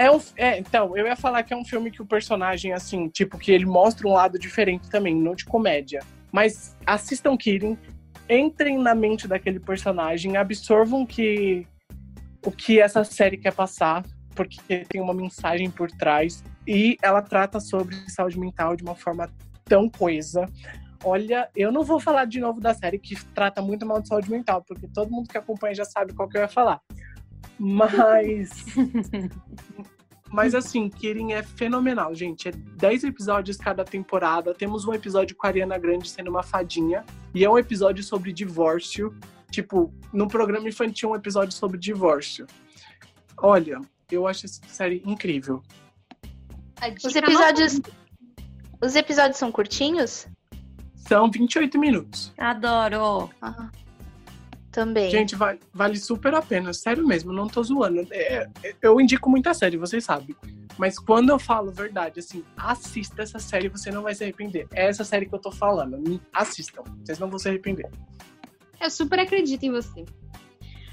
É, 0.00 0.08
um, 0.08 0.20
é, 0.36 0.56
então, 0.56 0.96
eu 0.96 1.06
ia 1.08 1.16
falar 1.16 1.42
que 1.42 1.52
é 1.52 1.56
um 1.56 1.64
filme 1.64 1.90
que 1.90 2.00
o 2.00 2.06
personagem, 2.06 2.72
assim, 2.72 3.08
tipo, 3.08 3.36
que 3.36 3.50
ele 3.50 3.66
mostra 3.66 4.06
um 4.06 4.12
lado 4.12 4.38
diferente 4.38 4.88
também, 4.88 5.12
não 5.12 5.34
de 5.34 5.44
comédia. 5.44 6.00
Mas 6.30 6.76
assistam 6.86 7.36
Kidding, 7.36 7.76
entrem 8.28 8.78
na 8.78 8.94
mente 8.94 9.26
daquele 9.26 9.60
personagem, 9.60 10.36
absorvam 10.36 11.06
que 11.06 11.66
o 12.44 12.50
que 12.50 12.80
essa 12.80 13.04
série 13.04 13.36
quer 13.36 13.52
passar, 13.52 14.04
porque 14.34 14.84
tem 14.88 15.00
uma 15.00 15.14
mensagem 15.14 15.70
por 15.70 15.90
trás 15.90 16.44
e 16.66 16.96
ela 17.02 17.22
trata 17.22 17.58
sobre 17.58 17.96
saúde 18.08 18.38
mental 18.38 18.76
de 18.76 18.82
uma 18.82 18.94
forma 18.94 19.28
tão 19.64 19.88
coesa. 19.88 20.46
Olha, 21.04 21.48
eu 21.54 21.70
não 21.70 21.82
vou 21.82 22.00
falar 22.00 22.24
de 22.24 22.40
novo 22.40 22.60
da 22.60 22.74
série 22.74 22.98
que 22.98 23.14
trata 23.34 23.62
muito 23.62 23.86
mal 23.86 24.00
de 24.00 24.08
saúde 24.08 24.30
mental, 24.30 24.64
porque 24.66 24.88
todo 24.88 25.10
mundo 25.10 25.28
que 25.28 25.38
acompanha 25.38 25.74
já 25.74 25.84
sabe 25.84 26.12
qual 26.12 26.28
que 26.28 26.36
eu 26.36 26.42
ia 26.42 26.48
falar. 26.48 26.80
Mas 27.58 28.64
Mas 30.30 30.54
assim, 30.54 30.88
Kirin 30.88 31.32
é 31.32 31.42
fenomenal, 31.42 32.14
gente. 32.14 32.48
É 32.48 32.52
10 32.52 33.04
episódios 33.04 33.56
cada 33.56 33.84
temporada. 33.84 34.54
Temos 34.54 34.84
um 34.84 34.92
episódio 34.92 35.34
com 35.36 35.46
a 35.46 35.50
Ariana 35.50 35.78
Grande 35.78 36.08
sendo 36.08 36.28
uma 36.28 36.42
fadinha. 36.42 37.04
E 37.34 37.44
é 37.44 37.50
um 37.50 37.58
episódio 37.58 38.04
sobre 38.04 38.32
divórcio. 38.32 39.14
Tipo, 39.50 39.92
no 40.12 40.28
programa 40.28 40.68
infantil, 40.68 41.10
um 41.10 41.16
episódio 41.16 41.52
sobre 41.52 41.78
divórcio. 41.78 42.46
Olha, 43.38 43.80
eu 44.10 44.26
acho 44.26 44.46
essa 44.46 44.60
série 44.68 45.02
incrível. 45.06 45.62
Os 47.04 47.12
dica 47.12 47.18
episódios. 47.20 47.80
Os 48.80 48.94
episódios 48.94 49.38
são 49.38 49.50
curtinhos? 49.50 50.28
São 50.94 51.30
28 51.30 51.78
minutos. 51.78 52.32
Adoro. 52.36 53.30
Ah, 53.40 53.70
também. 54.70 55.10
Gente, 55.10 55.34
vai- 55.34 55.58
vale 55.72 55.96
super 55.98 56.34
a 56.34 56.42
pena. 56.42 56.72
Sério 56.72 57.06
mesmo, 57.06 57.32
não 57.32 57.46
tô 57.48 57.62
zoando. 57.62 58.06
É- 58.10 58.48
é- 58.62 58.74
eu 58.82 59.00
indico 59.00 59.28
muita 59.30 59.52
série, 59.54 59.76
vocês 59.76 60.04
sabem. 60.04 60.34
Mas 60.76 60.98
quando 60.98 61.30
eu 61.30 61.38
falo 61.38 61.72
verdade, 61.72 62.20
assim, 62.20 62.44
assista 62.56 63.22
essa 63.22 63.38
série, 63.38 63.68
você 63.68 63.90
não 63.90 64.02
vai 64.02 64.14
se 64.14 64.22
arrepender. 64.22 64.68
É 64.72 64.86
essa 64.86 65.02
série 65.04 65.26
que 65.26 65.34
eu 65.34 65.38
tô 65.40 65.50
falando. 65.50 65.98
Me- 65.98 66.20
Assistam, 66.32 66.82
vocês 67.04 67.18
não 67.18 67.28
vão 67.28 67.38
se 67.38 67.48
arrepender. 67.48 67.90
Eu 68.80 68.90
super 68.90 69.18
acredito 69.18 69.62
em 69.64 69.72
você. 69.72 70.04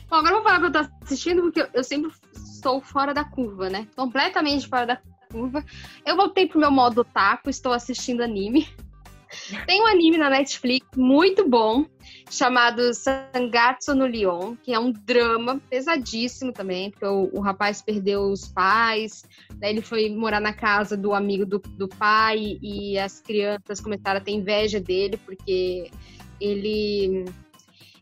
Bom, 0.10 0.16
agora 0.18 0.36
eu 0.36 0.42
vou 0.42 0.44
falar 0.44 0.60
que 0.60 0.66
eu 0.66 0.72
tô 0.72 0.90
assistindo, 1.04 1.42
porque 1.44 1.68
eu- 1.74 1.84
sempre 1.84 2.12
estou 2.34 2.82
fora 2.82 3.14
da 3.14 3.24
curva, 3.24 3.70
né? 3.70 3.88
Completamente 3.96 4.68
fora 4.68 4.86
da 4.88 5.02
curva. 5.32 5.64
Eu 6.06 6.16
voltei 6.16 6.48
pro 6.48 6.60
meu 6.60 6.72
modo 6.72 7.02
otaku, 7.02 7.50
estou 7.50 7.74
assistindo 7.74 8.22
anime. 8.22 8.68
Tem 9.66 9.82
um 9.82 9.88
anime 9.88 10.18
na 10.18 10.30
Netflix 10.30 10.88
muito 10.96 11.48
bom, 11.48 11.86
chamado 12.30 12.94
Sangatsu 12.94 13.96
no 13.96 14.06
Lyon, 14.06 14.56
que 14.64 14.74
é 14.74 14.80
um 14.80 14.92
drama 14.92 15.62
pesadíssimo 15.70 16.52
também, 16.52 16.92
porque 16.92 17.06
o, 17.06 17.30
o 17.34 17.40
rapaz 17.40 17.82
perdeu 17.82 18.24
os 18.32 18.48
pais, 18.48 19.24
daí 19.56 19.72
ele 19.72 19.82
foi 19.82 20.10
morar 20.10 20.40
na 20.40 20.54
casa 20.54 20.96
do 20.96 21.14
amigo 21.14 21.46
do, 21.46 21.60
do 21.60 21.88
pai, 21.88 22.58
e 22.62 22.98
as 22.98 23.22
crianças 23.22 23.80
começaram 23.80 24.20
a 24.20 24.24
ter 24.24 24.32
inveja 24.32 24.80
dele, 24.80 25.18
porque 25.18 25.90
ele 26.40 27.26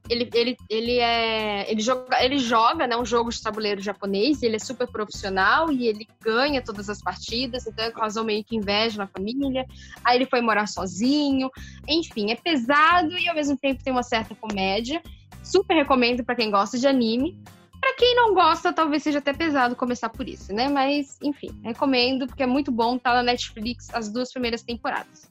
ele, 0.10 0.30
ele, 0.34 0.58
ele 0.70 1.00
é. 1.00 1.72
Ele 1.72 1.82
joga, 1.82 2.24
ele 2.24 2.38
joga 2.38 2.86
né, 2.86 2.98
um 2.98 3.06
jogo 3.06 3.30
de 3.30 3.42
tabuleiro 3.42 3.82
japonês, 3.82 4.44
ele 4.44 4.58
é 4.58 4.60
super 4.60 4.88
profissional 4.88 5.72
e 5.72 5.88
ele 5.88 6.08
ganha 6.22 6.62
todas 6.62 6.90
as 6.90 7.02
partidas, 7.02 7.66
então 7.66 7.90
causou 7.92 8.24
meio 8.24 8.44
que 8.44 8.56
inveja 8.56 8.98
na 8.98 9.08
família. 9.08 9.66
Aí 10.04 10.18
ele 10.18 10.26
foi 10.26 10.42
morar 10.42 10.68
sozinho. 10.68 11.50
Enfim, 11.88 12.32
é 12.32 12.36
pesado 12.36 13.18
e 13.18 13.30
ao 13.30 13.36
mesmo 13.36 13.58
tempo 13.58 13.84
tem 13.84 13.94
uma 13.94 14.04
certa 14.04 14.36
comédia. 14.36 15.02
Super 15.42 15.76
recomendo 15.76 16.24
para 16.24 16.36
quem 16.36 16.52
gosta 16.52 16.78
de 16.78 16.88
anime. 16.88 17.38
Pra 17.80 17.96
quem 17.96 18.16
não 18.16 18.34
gosta, 18.34 18.72
talvez 18.72 19.04
seja 19.04 19.20
até 19.20 19.34
pesado 19.34 19.76
começar 19.76 20.08
por 20.08 20.28
isso, 20.28 20.54
né? 20.54 20.70
Mas, 20.70 21.18
enfim, 21.22 21.50
recomendo, 21.62 22.26
porque 22.28 22.44
é 22.44 22.48
muito 22.48 22.72
bom, 22.72 22.98
tá 22.98 23.14
na 23.14 23.24
Netflix 23.24 23.90
as 23.94 24.10
duas 24.10 24.32
primeiras 24.32 24.64
temporadas. 24.64 25.30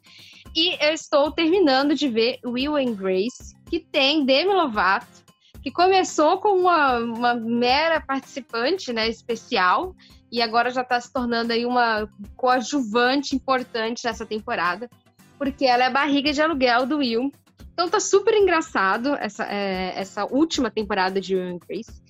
E 0.54 0.76
eu 0.84 0.92
estou 0.92 1.32
terminando 1.32 1.94
de 1.94 2.08
ver 2.08 2.38
Will 2.44 2.76
and 2.76 2.94
Grace, 2.94 3.54
que 3.70 3.80
tem 3.80 4.24
Demi 4.24 4.52
Lovato, 4.52 5.22
que 5.62 5.70
começou 5.70 6.38
com 6.38 6.58
uma, 6.58 6.98
uma 6.98 7.34
mera 7.34 8.00
participante 8.00 8.92
né, 8.92 9.08
especial 9.08 9.94
e 10.30 10.42
agora 10.42 10.70
já 10.70 10.82
está 10.82 11.00
se 11.00 11.12
tornando 11.12 11.52
aí 11.52 11.64
uma 11.64 12.08
coadjuvante 12.36 13.36
importante 13.36 14.04
nessa 14.04 14.26
temporada, 14.26 14.90
porque 15.38 15.64
ela 15.64 15.84
é 15.84 15.86
a 15.86 15.90
barriga 15.90 16.32
de 16.32 16.42
aluguel 16.42 16.86
do 16.86 16.98
Will. 16.98 17.30
Então 17.72 17.88
tá 17.88 18.00
super 18.00 18.34
engraçado 18.34 19.14
essa, 19.14 19.44
é, 19.44 19.92
essa 19.94 20.24
última 20.24 20.70
temporada 20.70 21.20
de 21.20 21.36
Will 21.36 21.54
and 21.54 21.58
Grace. 21.66 22.02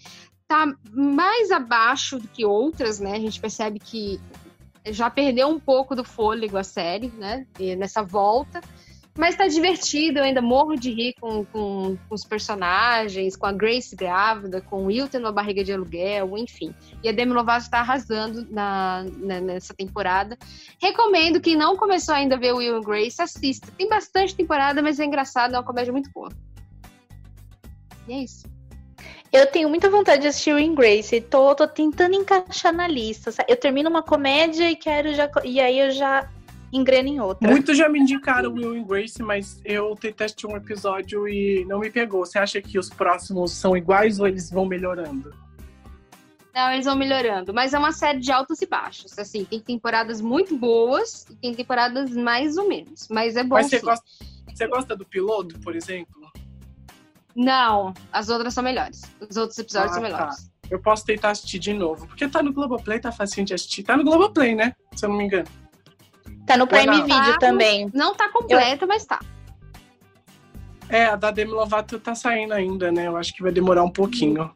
Tá 0.49 0.67
mais 0.93 1.51
abaixo 1.51 2.19
do 2.19 2.29
que 2.29 2.45
outras, 2.45 3.01
né? 3.01 3.13
A 3.13 3.21
gente 3.21 3.41
percebe 3.41 3.79
que 3.79 4.21
já 4.87 5.09
perdeu 5.11 5.49
um 5.49 5.61
pouco 5.61 5.95
do 5.95 6.05
fôlego 6.05 6.57
a 6.57 6.65
série, 6.65 7.09
né? 7.09 7.47
E 7.59 7.77
nessa 7.77 8.03
volta. 8.03 8.61
Mas 9.17 9.37
tá 9.37 9.47
divertido, 9.47 10.19
eu 10.19 10.25
ainda 10.25 10.41
morro 10.41 10.75
de 10.75 10.91
rir 10.91 11.15
com, 11.21 11.45
com, 11.45 11.99
com, 12.09 12.15
os 12.15 12.25
personagens, 12.25 13.37
com 13.37 13.45
a 13.45 13.53
Grace 13.53 13.95
grávida, 13.95 14.63
com 14.63 14.85
o 14.85 14.87
Will 14.87 15.07
tendo 15.07 15.27
uma 15.27 15.33
barriga 15.33 15.63
de 15.63 15.71
aluguel, 15.71 16.39
enfim. 16.39 16.75
E 17.03 17.11
a 17.11 17.13
Demi 17.13 17.35
Lovato 17.35 17.69
tá 17.69 17.81
arrasando 17.81 18.47
na, 18.51 19.05
na, 19.19 19.39
nessa 19.39 19.75
temporada. 19.75 20.39
Recomendo, 20.81 21.43
quem 21.43 21.57
não 21.57 21.77
começou 21.77 22.15
ainda 22.15 22.37
a 22.37 22.39
ver 22.39 22.55
Will 22.55 22.79
e 22.79 22.85
Grace, 22.85 23.21
assista. 23.21 23.71
Tem 23.77 23.87
bastante 23.87 24.35
temporada, 24.35 24.81
mas 24.81 24.99
é 24.99 25.05
engraçado, 25.05 25.55
é 25.55 25.59
uma 25.59 25.65
comédia 25.65 25.93
muito 25.93 26.11
boa. 26.11 26.31
E 28.09 28.15
é 28.15 28.23
isso. 28.23 28.52
Eu 29.33 29.47
tenho 29.47 29.69
muita 29.69 29.89
vontade 29.89 30.23
de 30.23 30.29
assistir 30.29 30.53
Will 30.53 30.75
Grace. 30.75 31.19
Tô, 31.23 31.55
tô 31.55 31.67
tentando 31.67 32.15
encaixar 32.15 32.73
na 32.73 32.87
lista. 32.87 33.31
Eu 33.49 33.57
termino 33.57 33.89
uma 33.89 34.03
comédia 34.03 34.71
e 34.71 34.77
quero 34.77 35.15
já. 35.15 35.31
E 35.43 35.59
aí 35.59 35.79
eu 35.79 35.91
já 35.91 36.29
engreno 36.71 37.09
em 37.09 37.19
outra. 37.19 37.49
Muitos 37.49 37.79
já 37.79 37.89
me 37.89 37.99
indicaram 37.99 38.53
Will 38.53 38.85
Grace, 38.85 39.23
mas 39.23 39.59
eu 39.65 39.97
tentei 39.97 40.27
assistir 40.27 40.47
um 40.47 40.55
episódio 40.55 41.27
e 41.27 41.65
não 41.65 41.79
me 41.79 41.91
pegou. 41.91 42.27
Você 42.27 42.39
acha 42.39 42.61
que 42.61 42.79
os 42.79 42.91
próximos 42.91 43.53
são 43.53 43.75
iguais 43.75 44.21
ou 44.21 44.27
eles 44.27 44.51
vão 44.51 44.67
melhorando? 44.67 45.35
Não, 46.55 46.71
eles 46.71 46.85
vão 46.85 46.95
melhorando. 46.95 47.55
Mas 47.55 47.73
é 47.73 47.79
uma 47.79 47.93
série 47.93 48.21
de 48.21 48.31
altos 48.31 48.61
e 48.61 48.67
baixos. 48.67 49.19
Assim, 49.19 49.45
tem 49.47 49.59
temporadas 49.61 50.21
muito 50.21 50.55
boas 50.59 51.27
e 51.31 51.35
tem 51.37 51.55
temporadas 51.55 52.11
mais 52.11 52.59
ou 52.59 52.69
menos. 52.69 53.09
Mas 53.09 53.35
é 53.37 53.43
bom. 53.43 53.55
Mas 53.55 53.69
você, 53.69 53.79
gosta, 53.79 54.05
você 54.47 54.67
gosta 54.67 54.95
do 54.95 55.07
piloto, 55.07 55.59
por 55.61 55.75
exemplo? 55.75 56.22
Não, 57.35 57.95
as 58.13 58.29
outras 58.29 58.55
são 58.55 58.63
melhores. 58.63 59.03
Os 59.21 59.37
outros 59.37 59.59
episódios 59.59 59.93
ah, 59.93 59.95
são 59.95 60.03
melhores. 60.03 60.37
Tá. 60.37 60.53
Eu 60.71 60.81
posso 60.81 61.05
tentar 61.05 61.31
assistir 61.31 61.59
de 61.59 61.73
novo. 61.73 62.07
Porque 62.07 62.29
tá 62.29 62.43
no 62.43 62.53
Globoplay, 62.53 62.99
tá 62.99 63.13
facinho 63.13 63.47
de 63.47 63.55
assistir. 63.55 63.83
Tá 63.83 63.97
no 63.97 64.05
Globoplay, 64.05 64.55
né? 64.55 64.75
Se 64.95 65.05
eu 65.05 65.11
não 65.11 65.17
me 65.17 65.25
engano. 65.25 65.49
Tá 66.47 66.57
no 66.57 66.67
Prime 66.67 67.03
Video 67.03 67.33
tá, 67.33 67.39
também. 67.39 67.91
Não 67.93 68.15
tá 68.15 68.31
completo, 68.31 68.85
eu... 68.85 68.89
mas 68.89 69.05
tá. 69.05 69.21
É, 70.89 71.07
a 71.07 71.17
da 71.17 71.31
Demi 71.31 71.53
Lovato 71.53 71.99
tá 71.99 72.15
saindo 72.15 72.53
ainda, 72.53 72.93
né? 72.93 73.07
Eu 73.07 73.17
acho 73.17 73.35
que 73.35 73.43
vai 73.43 73.53
demorar 73.53 73.83
um 73.83 73.91
pouquinho. 73.91 74.53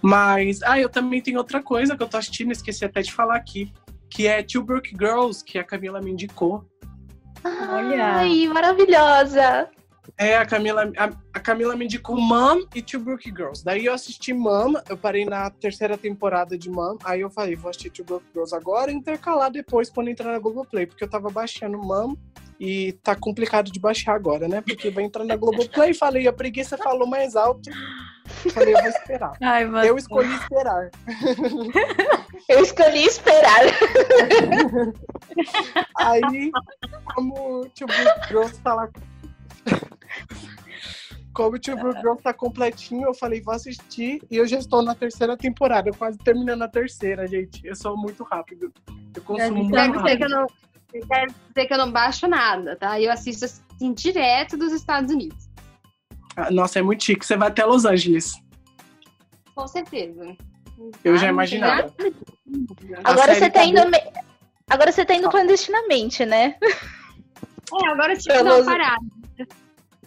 Mas, 0.00 0.62
ah, 0.62 0.78
eu 0.78 0.88
também 0.88 1.20
tenho 1.20 1.38
outra 1.38 1.62
coisa 1.62 1.96
que 1.96 2.02
eu 2.02 2.08
tô 2.08 2.16
assistindo, 2.16 2.52
esqueci 2.52 2.84
até 2.84 3.02
de 3.02 3.12
falar 3.12 3.36
aqui, 3.36 3.72
que 4.08 4.26
é 4.26 4.42
Two 4.42 4.62
Brook 4.62 4.90
Girls, 4.90 5.44
que 5.44 5.58
a 5.58 5.64
Camila 5.64 6.00
me 6.00 6.12
indicou. 6.12 6.64
Olha! 7.44 8.16
Ai, 8.16 8.46
maravilhosa! 8.46 9.68
É, 10.18 10.36
a 10.36 10.44
Camila, 10.44 10.90
a, 10.96 11.04
a, 11.32 11.40
Camila 11.40 11.76
me 11.76 11.84
indicou 11.84 12.20
Mom 12.20 12.66
e 12.74 12.82
Two 12.82 12.98
Brook 12.98 13.30
Girls. 13.30 13.64
Daí 13.64 13.86
eu 13.86 13.94
assisti 13.94 14.32
Mom, 14.32 14.74
eu 14.88 14.96
parei 14.96 15.24
na 15.24 15.48
terceira 15.48 15.96
temporada 15.96 16.58
de 16.58 16.68
Mom. 16.68 16.98
Aí 17.04 17.20
eu 17.20 17.30
falei, 17.30 17.54
vou 17.54 17.70
assistir 17.70 17.90
Two 17.90 18.04
Brook 18.04 18.24
Girls 18.32 18.52
agora 18.52 18.90
e 18.90 18.94
intercalar 18.94 19.48
depois 19.48 19.88
quando 19.88 20.08
entrar 20.08 20.32
na 20.32 20.40
Globoplay. 20.40 20.86
Porque 20.86 21.04
eu 21.04 21.08
tava 21.08 21.30
baixando 21.30 21.78
Mom 21.78 22.16
e 22.58 22.94
tá 23.04 23.14
complicado 23.14 23.70
de 23.70 23.78
baixar 23.78 24.16
agora, 24.16 24.48
né? 24.48 24.60
Porque 24.60 24.90
vai 24.90 25.04
entrar 25.04 25.24
na 25.24 25.36
Globoplay. 25.36 25.94
Falei, 25.94 26.26
a 26.26 26.32
preguiça 26.32 26.76
falou 26.76 27.06
mais 27.06 27.36
alto. 27.36 27.70
Falei, 28.52 28.74
eu 28.74 28.80
vou 28.80 28.90
esperar. 28.90 29.32
Ai, 29.40 29.88
eu 29.88 29.96
escolhi 29.96 30.34
esperar. 30.34 30.90
eu 32.48 32.60
escolhi 32.60 33.04
esperar. 33.04 33.60
Aí, 35.96 36.50
como 37.14 37.68
Two 37.70 37.86
Brook 37.86 38.28
Girls 38.28 38.60
falar 38.62 38.90
como 41.38 41.54
o 41.54 41.58
Tio 41.58 41.76
Girl 41.76 42.16
tá 42.16 42.34
completinho, 42.34 43.06
eu 43.06 43.14
falei, 43.14 43.40
vou 43.40 43.54
assistir. 43.54 44.20
E 44.28 44.36
eu 44.36 44.44
já 44.44 44.58
estou 44.58 44.82
na 44.82 44.92
terceira 44.92 45.36
temporada, 45.36 45.92
quase 45.92 46.18
terminando 46.18 46.62
a 46.62 46.68
terceira, 46.68 47.28
gente. 47.28 47.64
Eu 47.64 47.76
sou 47.76 47.96
muito 47.96 48.24
rápido. 48.24 48.72
Eu 49.14 49.22
consumo 49.22 49.62
muito 49.62 49.76
rápido. 49.76 50.02
Dizer 50.02 50.16
que 50.16 50.24
eu 50.24 50.28
não, 50.28 50.46
quer 50.90 51.26
dizer 51.26 51.66
que 51.68 51.74
eu 51.74 51.78
não 51.78 51.92
baixo 51.92 52.26
nada, 52.26 52.74
tá? 52.74 53.00
Eu 53.00 53.12
assisto 53.12 53.44
assim, 53.44 53.92
direto 53.92 54.56
dos 54.56 54.72
Estados 54.72 55.12
Unidos. 55.12 55.48
Ah, 56.34 56.50
nossa, 56.50 56.80
é 56.80 56.82
muito 56.82 57.04
chique. 57.04 57.24
Você 57.24 57.36
vai 57.36 57.46
até 57.46 57.64
Los 57.64 57.84
Angeles. 57.84 58.34
Com 59.54 59.68
certeza. 59.68 60.36
Eu 61.04 61.16
já 61.18 61.28
imaginava. 61.28 61.94
Agora 63.04 63.36
você 63.36 63.48
tá 63.48 63.64
indo. 63.64 63.80
Agora 64.68 64.90
você 64.90 65.04
tá 65.04 65.14
indo 65.14 65.30
clandestinamente, 65.30 66.26
né? 66.26 66.56
É, 66.60 67.88
agora 67.90 68.16
tipo, 68.16 68.34
Pelos... 68.34 68.58
não, 68.58 68.72
parada. 68.72 69.06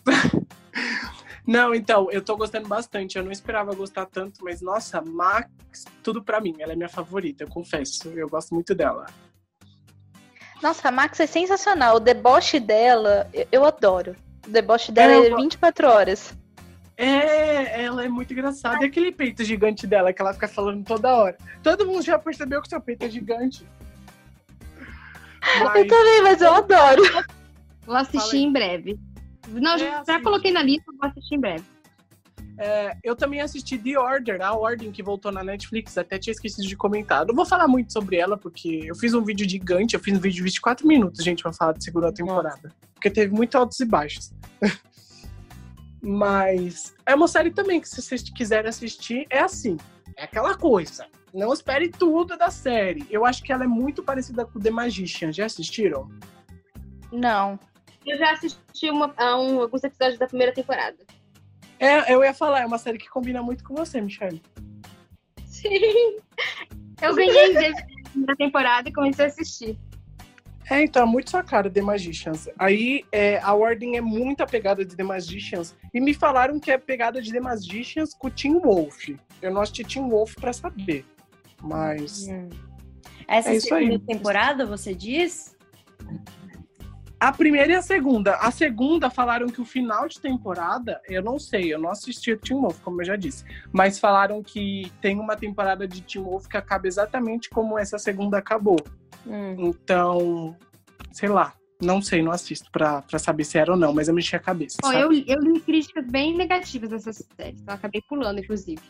Não, 1.45 1.73
então, 1.73 2.09
eu 2.11 2.21
tô 2.21 2.37
gostando 2.37 2.67
bastante. 2.67 3.17
Eu 3.17 3.23
não 3.23 3.31
esperava 3.31 3.73
gostar 3.73 4.05
tanto, 4.05 4.43
mas 4.43 4.61
nossa, 4.61 5.01
Max, 5.01 5.85
tudo 6.03 6.23
pra 6.23 6.39
mim. 6.39 6.55
Ela 6.59 6.73
é 6.73 6.75
minha 6.75 6.89
favorita, 6.89 7.43
eu 7.43 7.47
confesso. 7.47 8.09
Eu 8.09 8.29
gosto 8.29 8.53
muito 8.53 8.75
dela. 8.75 9.07
Nossa, 10.61 10.89
a 10.89 10.91
Max 10.91 11.19
é 11.19 11.25
sensacional. 11.25 11.95
O 11.95 11.99
deboche 11.99 12.59
dela, 12.59 13.27
eu 13.51 13.65
adoro. 13.65 14.15
O 14.47 14.49
deboche 14.49 14.91
dela 14.91 15.13
é, 15.13 15.27
é 15.27 15.35
24 15.35 15.87
horas. 15.87 16.37
É, 16.95 17.83
ela 17.83 18.05
é 18.05 18.07
muito 18.07 18.31
engraçada. 18.31 18.83
E 18.83 18.87
aquele 18.87 19.11
peito 19.11 19.43
gigante 19.43 19.87
dela 19.87 20.13
que 20.13 20.21
ela 20.21 20.33
fica 20.33 20.47
falando 20.47 20.85
toda 20.85 21.11
hora. 21.11 21.37
Todo 21.63 21.85
mundo 21.85 22.03
já 22.03 22.19
percebeu 22.19 22.61
que 22.61 22.69
seu 22.69 22.79
peito 22.79 23.03
é 23.03 23.09
gigante. 23.09 23.65
Mas... 25.41 25.75
Eu 25.75 25.87
também, 25.87 26.21
mas 26.21 26.41
eu 26.41 26.53
adoro. 26.53 27.01
Vou 27.83 27.95
assistir 27.95 28.37
em 28.37 28.51
breve. 28.51 28.99
Não, 29.49 29.73
é, 29.73 29.77
já, 29.79 29.99
assim, 29.99 30.23
coloquei 30.23 30.51
na 30.51 30.63
lista, 30.63 30.91
vou 30.91 31.09
assistir 31.09 31.35
em 31.35 31.39
breve. 31.39 31.65
É, 32.57 32.95
eu 33.03 33.15
também 33.15 33.41
assisti 33.41 33.77
The 33.77 33.97
Order, 33.97 34.41
a 34.41 34.53
Ordem 34.53 34.91
que 34.91 35.01
voltou 35.01 35.31
na 35.31 35.43
Netflix, 35.43 35.97
até 35.97 36.19
tinha 36.19 36.31
esquecido 36.31 36.67
de 36.67 36.75
comentar. 36.75 37.25
Não 37.25 37.33
vou 37.33 37.45
falar 37.45 37.67
muito 37.67 37.91
sobre 37.91 38.17
ela, 38.17 38.37
porque 38.37 38.81
eu 38.85 38.95
fiz 38.95 39.13
um 39.13 39.23
vídeo 39.23 39.49
gigante, 39.49 39.95
eu 39.95 39.99
fiz 39.99 40.15
um 40.15 40.19
vídeo 40.19 40.37
de 40.37 40.43
24 40.43 40.87
minutos, 40.87 41.23
gente, 41.23 41.41
pra 41.41 41.51
falar 41.53 41.73
de 41.73 41.83
segunda 41.83 42.13
temporada. 42.13 42.59
Nossa. 42.63 42.75
Porque 42.93 43.09
teve 43.09 43.33
muito 43.33 43.57
altos 43.57 43.79
e 43.79 43.85
baixos. 43.85 44.31
Mas 46.03 46.93
é 47.05 47.15
uma 47.15 47.27
série 47.27 47.51
também 47.51 47.79
que, 47.79 47.87
se 47.89 48.01
vocês 48.01 48.21
quiserem 48.29 48.69
assistir, 48.69 49.25
é 49.29 49.39
assim. 49.39 49.77
É 50.17 50.25
aquela 50.25 50.55
coisa. 50.55 51.07
Não 51.33 51.53
espere 51.53 51.89
tudo 51.89 52.37
da 52.37 52.49
série. 52.49 53.07
Eu 53.09 53.25
acho 53.25 53.41
que 53.41 53.51
ela 53.51 53.63
é 53.63 53.67
muito 53.67 54.03
parecida 54.03 54.45
com 54.45 54.59
The 54.59 54.69
Magician. 54.69 55.31
Já 55.31 55.45
assistiram? 55.45 56.09
Não. 57.11 57.59
Eu 58.05 58.17
já 58.17 58.31
assisti 58.31 58.89
uma, 58.89 59.13
a 59.17 59.39
um, 59.39 59.61
alguns 59.61 59.83
episódios 59.83 60.17
da 60.17 60.27
primeira 60.27 60.53
temporada. 60.53 60.97
É, 61.79 62.13
eu 62.13 62.23
ia 62.23 62.33
falar, 62.33 62.61
é 62.61 62.65
uma 62.65 62.77
série 62.77 62.97
que 62.97 63.09
combina 63.09 63.41
muito 63.41 63.63
com 63.63 63.75
você, 63.75 63.99
Michelle. 63.99 64.41
Sim. 65.45 66.17
Eu 67.01 67.15
ganhei 67.15 67.73
da 68.15 68.35
temporada 68.35 68.89
e 68.89 68.93
comecei 68.93 69.25
a 69.25 69.27
assistir. 69.27 69.77
É, 70.69 70.83
então, 70.83 71.03
é 71.03 71.05
muito 71.05 71.29
sua 71.29 71.43
cara, 71.43 71.69
The 71.69 71.81
Magicians. 71.81 72.47
Aí, 72.57 73.03
é, 73.11 73.39
a 73.39 73.53
Ordem 73.53 73.97
é 73.97 74.01
muito 74.01 74.41
apegada 74.41 74.85
de 74.85 74.95
The 74.95 75.03
Magicians. 75.03 75.75
E 75.93 75.99
me 75.99 76.13
falaram 76.13 76.59
que 76.59 76.71
é 76.71 76.77
pegada 76.77 77.21
de 77.21 77.31
The 77.31 77.41
Magicians 77.41 78.13
com 78.13 78.27
o 78.27 78.31
Tim 78.31 78.59
Wolf. 78.59 79.09
Eu 79.41 79.51
não 79.51 79.61
assisti 79.61 79.83
Tim 79.83 80.07
Wolf 80.07 80.35
pra 80.35 80.53
saber. 80.53 81.03
Mas. 81.61 82.27
Hum. 82.27 82.49
Essa 83.27 83.53
é 83.53 83.59
segunda 83.59 83.99
temporada, 83.99 84.65
você 84.65 84.93
diz? 84.93 85.57
A 87.21 87.31
primeira 87.31 87.73
e 87.73 87.75
a 87.75 87.83
segunda. 87.83 88.33
A 88.37 88.49
segunda 88.49 89.07
falaram 89.07 89.45
que 89.45 89.61
o 89.61 89.65
final 89.65 90.07
de 90.07 90.19
temporada, 90.19 90.99
eu 91.07 91.21
não 91.21 91.37
sei, 91.37 91.71
eu 91.71 91.77
não 91.77 91.91
assisti 91.91 92.31
o 92.31 92.37
Teen 92.37 92.59
Wolf, 92.59 92.79
como 92.81 92.99
eu 92.99 93.05
já 93.05 93.15
disse, 93.15 93.45
mas 93.71 93.99
falaram 93.99 94.41
que 94.41 94.91
tem 94.99 95.19
uma 95.19 95.35
temporada 95.35 95.87
de 95.87 96.01
Teen 96.01 96.25
Wolf 96.25 96.47
que 96.47 96.57
acaba 96.57 96.87
exatamente 96.87 97.47
como 97.47 97.77
essa 97.77 97.99
segunda 97.99 98.39
acabou. 98.39 98.79
Hum. 99.27 99.55
Então, 99.59 100.57
sei 101.11 101.29
lá, 101.29 101.53
não 101.79 102.01
sei, 102.01 102.23
não 102.23 102.31
assisto 102.31 102.71
pra, 102.71 103.03
pra 103.03 103.19
saber 103.19 103.43
se 103.43 103.55
era 103.55 103.71
ou 103.71 103.77
não, 103.77 103.93
mas 103.93 104.07
eu 104.07 104.15
mexi 104.15 104.35
a 104.35 104.39
cabeça. 104.39 104.77
Bom, 104.81 104.91
eu, 104.91 105.13
eu 105.13 105.39
li 105.41 105.59
críticas 105.59 106.07
bem 106.07 106.35
negativas 106.35 106.89
dessa 106.89 107.13
série, 107.13 107.55
então 107.61 107.75
acabei 107.75 108.01
pulando, 108.01 108.39
inclusive 108.39 108.81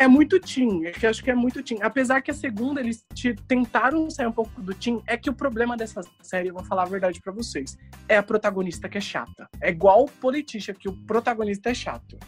é 0.00 0.08
muito 0.08 0.40
Tim. 0.40 0.86
É 0.86 0.92
que 0.92 1.04
eu 1.04 1.10
acho 1.10 1.22
que 1.22 1.30
é 1.30 1.34
muito 1.34 1.62
Tim. 1.62 1.78
Apesar 1.82 2.22
que 2.22 2.30
a 2.30 2.34
segunda 2.34 2.80
eles 2.80 3.04
te, 3.14 3.34
tentaram 3.46 4.08
sair 4.08 4.26
um 4.26 4.32
pouco 4.32 4.62
do 4.62 4.72
Tim, 4.72 5.02
é 5.06 5.14
que 5.14 5.28
o 5.28 5.34
problema 5.34 5.76
dessa 5.76 6.00
série, 6.22 6.48
eu 6.48 6.54
vou 6.54 6.64
falar 6.64 6.84
a 6.84 6.86
verdade 6.86 7.20
para 7.20 7.30
vocês, 7.30 7.76
é 8.08 8.16
a 8.16 8.22
protagonista 8.22 8.88
que 8.88 8.96
é 8.96 9.00
chata. 9.00 9.46
É 9.60 9.68
igual 9.68 10.06
Politicia, 10.06 10.72
que 10.72 10.88
o 10.88 10.92
protagonista 11.06 11.68
é 11.68 11.74
chato. 11.74 12.18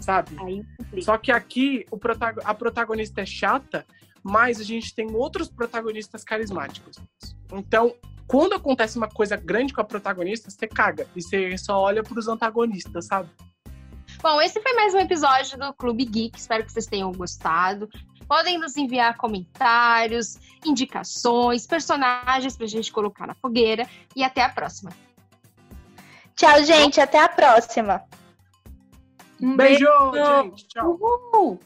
Sabe? 0.00 0.36
Aí, 0.40 0.64
Só 1.00 1.16
que 1.16 1.30
aqui 1.30 1.86
o 1.92 1.98
a 2.44 2.54
protagonista 2.54 3.20
é 3.20 3.26
chata, 3.26 3.86
mas 4.20 4.60
a 4.60 4.64
gente 4.64 4.92
tem 4.92 5.08
outros 5.14 5.48
protagonistas 5.48 6.24
carismáticos. 6.24 6.96
Então, 7.52 7.94
quando 8.26 8.54
acontece 8.54 8.98
uma 8.98 9.08
coisa 9.08 9.36
grande 9.36 9.72
com 9.72 9.80
a 9.80 9.84
protagonista, 9.84 10.50
você 10.50 10.66
caga. 10.66 11.06
E 11.14 11.22
você 11.22 11.56
só 11.56 11.80
olha 11.80 12.02
pros 12.02 12.26
antagonistas, 12.26 13.06
sabe? 13.06 13.28
Bom, 14.20 14.42
esse 14.42 14.60
foi 14.60 14.72
mais 14.74 14.94
um 14.94 14.98
episódio 14.98 15.56
do 15.56 15.72
Clube 15.72 16.04
Geek. 16.04 16.36
Espero 16.36 16.64
que 16.64 16.72
vocês 16.72 16.86
tenham 16.86 17.12
gostado. 17.12 17.88
Podem 18.26 18.58
nos 18.58 18.76
enviar 18.76 19.16
comentários, 19.16 20.38
indicações, 20.66 21.66
personagens 21.66 22.56
pra 22.56 22.66
gente 22.66 22.90
colocar 22.90 23.28
na 23.28 23.34
fogueira. 23.34 23.88
E 24.16 24.24
até 24.24 24.42
a 24.42 24.48
próxima. 24.48 24.90
Tchau, 26.34 26.64
gente. 26.64 27.00
Até 27.00 27.22
a 27.22 27.28
próxima. 27.28 28.02
Um 29.40 29.56
Beijo, 29.56 29.86
beijo. 30.10 30.42
gente. 30.42 30.66
Tchau. 30.66 30.98
Uhul. 31.00 31.60